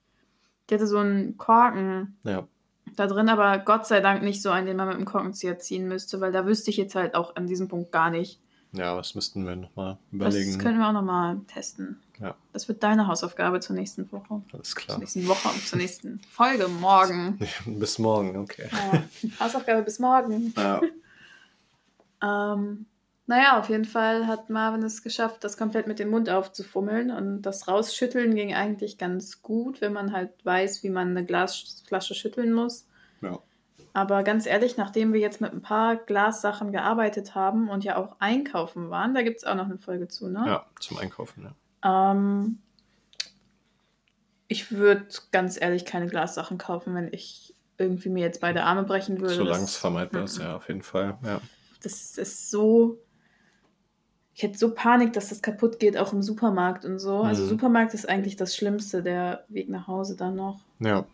Die 0.69 0.75
hatte 0.75 0.89
so 0.89 0.99
einen 0.99 1.39
Korken 1.39 2.19
ja, 2.25 2.49
da 2.97 3.07
drin, 3.07 3.29
aber 3.29 3.59
Gott 3.59 3.87
sei 3.87 4.01
Dank 4.01 4.23
nicht 4.23 4.43
so 4.43 4.51
einen, 4.51 4.67
den 4.67 4.77
man 4.77 4.89
mit 4.89 4.97
dem 4.97 5.05
Korkenzieher 5.05 5.59
ziehen 5.59 5.87
müsste, 5.87 6.21
weil 6.21 6.33
da 6.33 6.45
wüsste 6.47 6.71
ich 6.71 6.77
jetzt 6.77 6.97
halt 6.97 7.15
auch 7.15 7.37
an 7.37 7.47
diesem 7.47 7.69
Punkt 7.69 7.93
gar 7.93 8.11
nicht. 8.11 8.42
Ja, 8.73 8.97
was 8.97 9.15
müssten 9.15 9.47
wir 9.47 9.55
nochmal 9.57 9.99
Das 10.11 10.35
überlegen? 10.35 10.59
können 10.59 10.79
wir 10.79 10.89
auch 10.89 10.93
nochmal 10.93 11.41
testen. 11.53 12.01
Ja. 12.21 12.35
Das 12.53 12.69
wird 12.69 12.83
deine 12.83 13.07
Hausaufgabe 13.07 13.61
zur 13.61 13.75
nächsten 13.77 14.11
Woche. 14.13 14.43
Alles 14.53 14.71
Zur 14.71 14.77
klar. 14.83 14.99
nächsten 14.99 15.27
Woche, 15.29 15.49
zur 15.65 15.79
nächsten 15.79 16.21
Folge 16.31 16.69
morgen. 16.69 17.39
Bis 17.67 17.99
morgen, 17.99 18.37
okay. 18.37 18.69
Ja. 18.71 19.03
Hausaufgabe 19.41 19.83
bis 19.83 19.99
morgen. 19.99 20.53
Ja, 20.57 20.81
Ähm, 22.23 22.87
Naja, 23.27 23.59
auf 23.59 23.69
jeden 23.69 23.85
Fall 23.85 24.27
hat 24.27 24.51
Marvin 24.51 24.83
es 24.83 25.03
geschafft, 25.03 25.43
das 25.45 25.57
komplett 25.57 25.87
mit 25.87 25.99
dem 25.99 26.11
Mund 26.11 26.29
aufzufummeln. 26.29 27.11
Und 27.11 27.43
das 27.43 27.67
Rausschütteln 27.69 28.35
ging 28.35 28.55
eigentlich 28.55 28.99
ganz 28.99 29.43
gut, 29.43 29.81
wenn 29.81 29.93
man 29.93 30.13
halt 30.13 30.31
weiß, 30.45 30.83
wie 30.83 30.91
man 30.91 31.11
eine 31.11 31.25
Glasflasche 31.25 32.15
schütteln 32.15 32.53
muss. 32.53 32.87
Ja. 33.21 33.39
Aber 33.95 34.23
ganz 34.23 34.47
ehrlich, 34.47 34.77
nachdem 34.79 35.13
wir 35.13 35.21
jetzt 35.21 35.41
mit 35.43 35.53
ein 35.53 35.61
paar 35.61 35.97
Glassachen 35.97 36.73
gearbeitet 36.73 37.35
haben 37.35 37.69
und 37.69 37.85
ja 37.85 37.97
auch 37.97 38.17
einkaufen 38.21 38.89
waren, 38.91 39.15
da 39.15 39.23
gibt 39.23 39.39
es 39.39 39.45
auch 39.45 39.55
noch 39.55 39.67
eine 39.67 39.77
Folge 39.79 40.09
zu, 40.09 40.29
ne? 40.29 40.45
Ja, 40.47 40.67
zum 40.81 40.97
Einkaufen, 40.99 41.45
ja. 41.83 42.13
Ähm, 42.13 42.59
ich 44.49 44.71
würde 44.73 45.07
ganz 45.31 45.61
ehrlich 45.61 45.85
keine 45.85 46.07
Glassachen 46.07 46.59
kaufen, 46.59 46.95
wenn 46.95 47.09
ich 47.13 47.55
irgendwie 47.79 48.11
mir 48.11 48.21
jetzt 48.25 48.41
beide 48.41 48.65
Arme 48.65 48.85
brechen 48.85 49.21
würde. 49.21 49.35
Solange 49.35 49.65
es 49.65 49.77
vermeidbar 49.77 50.25
ist, 50.25 50.39
Mhm. 50.39 50.45
ja, 50.45 50.57
auf 50.57 50.69
jeden 50.69 50.83
Fall. 50.83 51.19
Ja. 51.25 51.41
Das 51.83 52.17
ist 52.17 52.51
so. 52.51 52.99
Ich 54.35 54.43
hätte 54.43 54.57
so 54.57 54.73
Panik, 54.73 55.13
dass 55.13 55.29
das 55.29 55.43
kaputt 55.43 55.79
geht, 55.79 55.99
auch 55.99 56.13
im 56.15 56.23
Supermarkt 56.23 56.85
und 56.87 56.99
so. 56.99 57.19
Also 57.23 57.43
Mhm. 57.45 57.49
Supermarkt 57.49 57.93
ist 57.93 58.09
eigentlich 58.09 58.37
das 58.37 58.57
Schlimmste, 58.57 59.03
der 59.03 59.45
Weg 59.49 59.69
nach 59.69 59.87
Hause 59.87 60.17
dann 60.17 60.37
noch. 60.37 60.61
ja. 60.81 61.05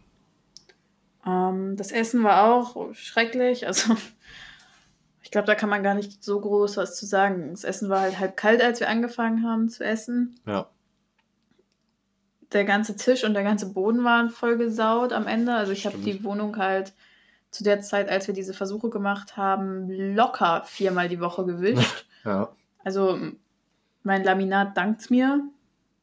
Ähm, 1.29 1.77
das 1.77 1.93
Essen 1.93 2.25
war 2.25 2.45
auch 2.45 2.95
schrecklich. 2.95 3.67
Also 3.67 3.97
ich 5.23 5.31
glaube, 5.31 5.47
da 5.47 5.55
kann 5.55 5.69
man 5.69 5.83
gar 5.83 5.95
nicht 5.95 6.25
so 6.25 6.41
groß 6.41 6.77
was 6.77 6.97
zu 6.97 7.07
sagen. 7.07 7.51
Das 7.51 7.65
Essen 7.65 7.89
war 7.89 8.01
halt 8.01 8.19
halb 8.19 8.37
kalt, 8.37 8.63
als 8.63 8.81
wir 8.81 8.89
angefangen 8.89 9.45
haben 9.47 9.69
zu 9.69 9.85
essen. 9.85 10.41
Ja. 10.47 10.69
Der 12.53 12.65
ganze 12.65 12.97
Tisch 12.97 13.25
und 13.25 13.35
der 13.35 13.43
ganze 13.43 13.73
Boden 13.73 14.05
waren 14.05 14.31
voll 14.31 14.57
gesaut 14.57 15.13
am 15.13 15.27
Ende. 15.27 15.53
Also 15.53 15.73
ich 15.73 15.85
habe 15.85 15.99
die 15.99 16.25
Wohnung 16.25 16.57
halt 16.57 16.95
zu 17.51 17.63
der 17.63 17.81
Zeit, 17.81 18.09
als 18.09 18.27
wir 18.27 18.35
diese 18.35 18.55
Versuche 18.55 18.89
gemacht 18.89 19.37
haben, 19.37 19.91
locker 19.91 20.63
viermal 20.65 21.09
die 21.09 21.21
Woche 21.21 21.45
gewischt. 21.45 22.07
Ja. 22.25 22.51
Also 22.85 23.17
mein 24.03 24.25
Laminat 24.25 24.77
dankt 24.77 25.09
mir. 25.09 25.41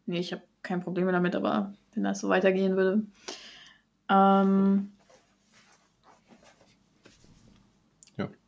Nee, 0.05 0.19
ich 0.19 0.31
habe 0.31 0.41
kein 0.63 0.81
Problem 0.81 1.05
damit, 1.07 1.35
aber 1.35 1.73
wenn 1.93 2.03
das 2.03 2.21
so 2.21 2.29
weitergehen 2.29 2.77
würde. 2.77 3.03
Ähm, 4.09 4.94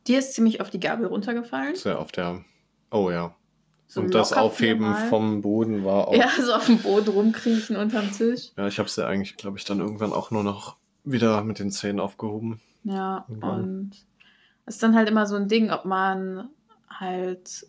Dir 0.08 0.18
ist 0.18 0.32
ziemlich 0.34 0.60
auf 0.60 0.70
die 0.70 0.80
Gabel 0.80 1.06
runtergefallen. 1.06 1.74
Ist 1.74 1.84
ja 1.84 1.98
auf 1.98 2.10
der. 2.10 2.44
Oh 2.90 3.10
ja. 3.10 3.34
So 3.86 4.00
Und 4.00 4.14
das 4.14 4.32
Aufheben 4.32 4.94
vom 5.08 5.40
Boden 5.40 5.84
war 5.84 6.08
auch. 6.08 6.14
Ja, 6.14 6.28
so 6.42 6.52
auf 6.52 6.66
dem 6.66 6.78
Boden 6.78 7.08
rumkriechen 7.08 7.76
unterm 7.76 8.10
Tisch. 8.12 8.50
Ja, 8.56 8.66
ich 8.66 8.78
habe 8.78 8.88
es 8.88 8.96
ja 8.96 9.06
eigentlich, 9.06 9.36
glaube 9.36 9.58
ich, 9.58 9.64
dann 9.64 9.80
irgendwann 9.80 10.12
auch 10.12 10.30
nur 10.30 10.44
noch 10.44 10.76
wieder 11.04 11.42
mit 11.42 11.58
den 11.58 11.70
Zähnen 11.70 12.00
aufgehoben. 12.00 12.60
Ja, 12.84 13.24
Irgendwann. 13.28 13.62
und 13.62 13.90
es 14.66 14.74
ist 14.74 14.82
dann 14.82 14.94
halt 14.94 15.08
immer 15.08 15.26
so 15.26 15.36
ein 15.36 15.48
Ding, 15.48 15.70
ob 15.70 15.84
man 15.86 16.50
halt 16.88 17.66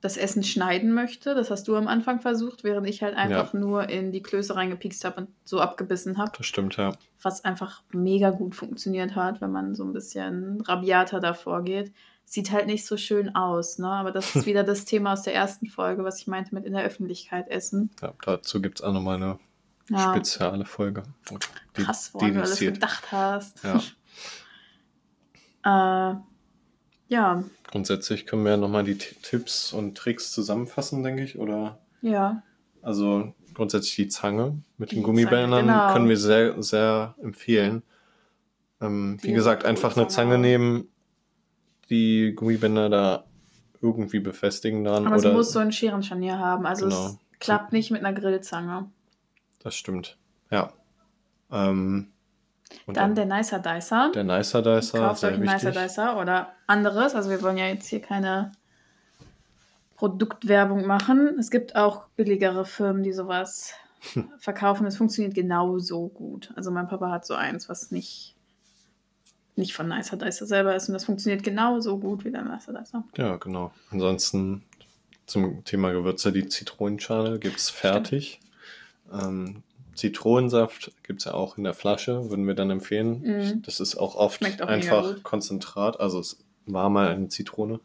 das 0.00 0.16
Essen 0.16 0.42
schneiden 0.42 0.92
möchte. 0.92 1.34
Das 1.34 1.50
hast 1.50 1.68
du 1.68 1.76
am 1.76 1.88
Anfang 1.88 2.20
versucht, 2.20 2.64
während 2.64 2.86
ich 2.86 3.02
halt 3.02 3.16
einfach 3.16 3.52
nur 3.52 3.88
in 3.88 4.12
die 4.12 4.22
Klöße 4.22 4.54
reingepikst 4.54 5.04
habe 5.04 5.22
und 5.22 5.28
so 5.44 5.60
abgebissen 5.60 6.18
habe. 6.18 6.32
Das 6.36 6.46
stimmt, 6.46 6.76
ja. 6.76 6.92
was 7.22 7.44
einfach 7.44 7.82
mega 7.92 8.30
gut 8.30 8.54
funktioniert 8.54 9.14
hat, 9.14 9.40
wenn 9.40 9.52
man 9.52 9.74
so 9.74 9.84
ein 9.84 9.92
bisschen 9.92 10.60
rabiater 10.60 11.20
davor 11.20 11.62
geht. 11.62 11.92
Sieht 12.24 12.50
halt 12.50 12.66
nicht 12.66 12.84
so 12.84 12.96
schön 12.96 13.34
aus, 13.36 13.78
ne? 13.78 13.88
Aber 13.88 14.10
das 14.10 14.34
ist 14.34 14.46
wieder 14.46 14.64
das 14.64 14.84
Thema 14.84 15.12
aus 15.12 15.22
der 15.22 15.34
ersten 15.34 15.66
Folge, 15.66 16.04
was 16.04 16.20
ich 16.20 16.26
meinte 16.26 16.54
mit 16.54 16.64
in 16.64 16.72
der 16.72 16.84
Öffentlichkeit 16.84 17.48
essen. 17.48 17.90
ja 18.02 18.12
dazu 18.24 18.60
gibt 18.60 18.80
es 18.80 18.84
auch 18.84 18.92
nochmal 18.92 19.16
eine 19.16 19.38
Ja, 19.88 20.12
spezielle 20.12 20.64
Folge. 20.64 21.04
Die 21.76 21.82
krass, 21.84 22.12
woran 22.12 22.34
du 22.34 22.42
alles 22.42 22.58
gedacht 22.58 23.12
hast. 23.12 23.62
Ja. 23.64 23.80
äh, 26.12 26.16
ja, 27.08 27.42
Grundsätzlich 27.70 28.26
können 28.26 28.44
wir 28.44 28.52
ja 28.52 28.56
nochmal 28.56 28.84
die 28.84 28.96
Tipps 28.96 29.72
und 29.72 29.96
Tricks 29.98 30.32
zusammenfassen, 30.32 31.02
denke 31.02 31.22
ich. 31.24 31.38
Oder 31.38 31.78
ja, 32.00 32.42
also 32.82 33.34
grundsätzlich 33.54 33.96
die 33.96 34.08
Zange 34.08 34.62
mit 34.78 34.92
Die 34.92 34.96
den 34.96 35.04
Gummibändern 35.04 35.66
genau. 35.66 35.92
können 35.92 36.08
wir 36.08 36.16
sehr, 36.16 36.62
sehr 36.62 37.14
empfehlen. 37.22 37.82
Ähm, 38.80 39.18
wie 39.22 39.32
gesagt, 39.32 39.64
einfach 39.64 39.96
eine 39.96 40.06
Zange 40.08 40.38
nehmen, 40.38 40.88
die 41.90 42.34
Gummibänder 42.36 42.88
da 42.88 43.24
irgendwie 43.80 44.20
befestigen 44.20 44.84
dran. 44.84 45.06
aber 45.06 45.16
oder 45.16 45.30
sie 45.30 45.34
muss 45.34 45.52
so 45.52 45.58
ein 45.58 45.72
Scherenscharnier 45.72 46.38
haben. 46.38 46.66
Also 46.66 46.86
Genau. 46.86 47.06
es 47.06 47.18
klappt 47.40 47.72
nicht 47.72 47.90
mit 47.90 48.04
einer 48.04 48.18
Grillzange. 48.18 48.90
Das 49.58 49.74
stimmt. 49.74 50.16
Ja. 50.50 50.72
Ähm, 51.50 52.08
und 52.86 52.96
Dann 52.96 53.14
der 53.14 53.26
Nicer 53.26 53.58
Dicer. 53.58 54.10
der 54.14 54.24
Nicer 54.24 54.62
Dicer, 54.62 54.98
Kauft 54.98 55.14
euch 55.14 55.20
sehr 55.20 55.34
einen 55.34 55.42
Nicer. 55.42 55.70
Dicer 55.70 56.18
oder 56.20 56.52
anderes. 56.66 57.14
Also 57.14 57.30
wir 57.30 57.42
wollen 57.42 57.58
ja 57.58 57.66
jetzt 57.66 57.88
hier 57.88 58.00
keine 58.00 58.52
Produktwerbung 59.96 60.86
machen. 60.86 61.36
Es 61.38 61.50
gibt 61.50 61.74
auch 61.76 62.06
billigere 62.16 62.64
Firmen, 62.64 63.02
die 63.02 63.12
sowas 63.12 63.72
verkaufen. 64.38 64.86
Es 64.86 64.96
funktioniert 64.96 65.34
genauso 65.34 66.08
gut. 66.08 66.52
Also 66.56 66.70
mein 66.70 66.88
Papa 66.88 67.10
hat 67.10 67.26
so 67.26 67.34
eins, 67.34 67.68
was 67.68 67.90
nicht, 67.90 68.34
nicht 69.54 69.74
von 69.74 69.88
Nicer 69.88 70.16
Dicer 70.16 70.46
selber 70.46 70.74
ist. 70.76 70.88
Und 70.88 70.94
das 70.94 71.04
funktioniert 71.04 71.42
genauso 71.42 71.98
gut 71.98 72.24
wie 72.24 72.30
der 72.30 72.42
Nicer 72.42 72.72
Dicer. 72.72 73.04
Ja, 73.16 73.36
genau. 73.36 73.72
Ansonsten 73.90 74.62
zum 75.26 75.64
Thema 75.64 75.92
Gewürze, 75.92 76.30
die 76.32 76.46
Zitronenschale 76.48 77.38
gibt 77.38 77.56
es 77.58 77.70
fertig. 77.70 78.40
Ähm, 79.12 79.62
Zitronensaft 79.96 80.92
gibt 81.02 81.20
es 81.20 81.24
ja 81.24 81.34
auch 81.34 81.58
in 81.58 81.64
der 81.64 81.74
Flasche, 81.74 82.30
würden 82.30 82.46
wir 82.46 82.54
dann 82.54 82.70
empfehlen. 82.70 83.20
Mhm. 83.22 83.62
Das 83.62 83.80
ist 83.80 83.96
auch 83.96 84.14
oft 84.14 84.42
auch 84.62 84.66
einfach. 84.68 85.22
Konzentrat, 85.22 85.98
also 85.98 86.20
es 86.20 86.38
war 86.66 86.90
mal 86.90 87.08
eine 87.08 87.28
Zitrone. 87.28 87.80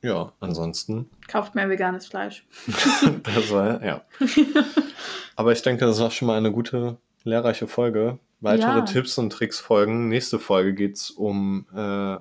Ja, 0.00 0.32
ansonsten, 0.38 1.10
Kauft 1.26 1.56
mehr 1.56 1.68
veganes 1.68 2.06
Fleisch. 2.06 2.46
das 3.24 3.50
war, 3.50 3.84
ja. 3.84 4.04
Aber 5.36 5.52
ich 5.52 5.62
denke, 5.62 5.84
das 5.86 6.00
war 6.00 6.10
schon 6.10 6.28
mal 6.28 6.38
eine 6.38 6.52
gute, 6.52 6.98
lehrreiche 7.24 7.66
Folge. 7.66 8.18
Weitere 8.40 8.78
Ja. 8.78 8.82
Tipps 8.82 9.18
und 9.18 9.30
Tricks 9.30 9.58
folgen. 9.58 10.08
Nächste 10.08 10.38
Folge 10.38 10.72
geht 10.74 10.96
es 10.96 11.10
um 11.10 11.66
äh, 11.74 12.18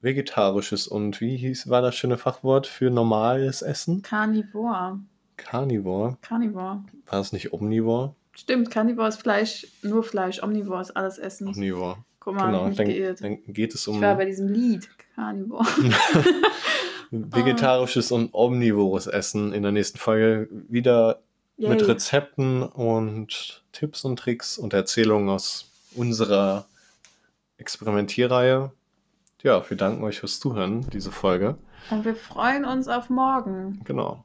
vegetarisches 0.00 0.88
und 0.88 1.20
wie 1.20 1.36
hieß, 1.36 1.68
war 1.68 1.82
das 1.82 1.94
schöne 1.94 2.16
Fachwort 2.16 2.66
für 2.66 2.90
normales 2.90 3.60
Essen? 3.60 4.00
Carnivore. 4.00 5.00
Carnivore. 5.36 6.16
Carnivore. 6.22 6.84
War 7.06 7.20
es 7.20 7.32
nicht 7.32 7.52
Omnivore? 7.52 8.14
Stimmt, 8.32 8.70
Carnivore 8.70 9.08
ist 9.08 9.20
Fleisch, 9.20 9.66
nur 9.82 10.02
Fleisch. 10.02 10.42
Omnivore 10.42 10.82
ist 10.82 10.90
alles 10.90 11.18
Essen. 11.18 11.48
Omnivore. 11.48 11.98
Guck 12.20 12.34
mal, 12.34 12.46
genau, 12.46 12.68
mich 12.68 12.76
dann, 12.76 12.86
geirrt. 12.86 13.22
dann 13.22 13.38
geht 13.46 13.74
es 13.74 13.86
um 13.86 13.96
Ich 13.96 14.02
war 14.02 14.16
bei 14.16 14.24
diesem 14.24 14.48
Lied. 14.48 14.88
Carnivore. 15.14 15.64
vegetarisches 17.10 18.12
und 18.12 18.34
omnivores 18.34 19.06
Essen 19.06 19.52
in 19.52 19.62
der 19.62 19.72
nächsten 19.72 19.98
Folge. 19.98 20.48
Wieder 20.68 21.20
mit 21.56 21.80
Yay. 21.80 21.90
Rezepten 21.90 22.62
und 22.62 23.64
Tipps 23.72 24.04
und 24.04 24.18
Tricks 24.18 24.58
und 24.58 24.74
Erzählungen 24.74 25.28
aus 25.28 25.70
unserer 25.94 26.66
Experimentierreihe. 27.58 28.72
Ja, 29.42 29.70
wir 29.70 29.76
danken 29.76 30.02
euch 30.04 30.20
fürs 30.20 30.40
Zuhören, 30.40 30.88
diese 30.90 31.12
Folge. 31.12 31.56
Und 31.90 32.04
wir 32.04 32.14
freuen 32.14 32.64
uns 32.64 32.88
auf 32.88 33.08
morgen. 33.10 33.80
Genau. 33.84 34.24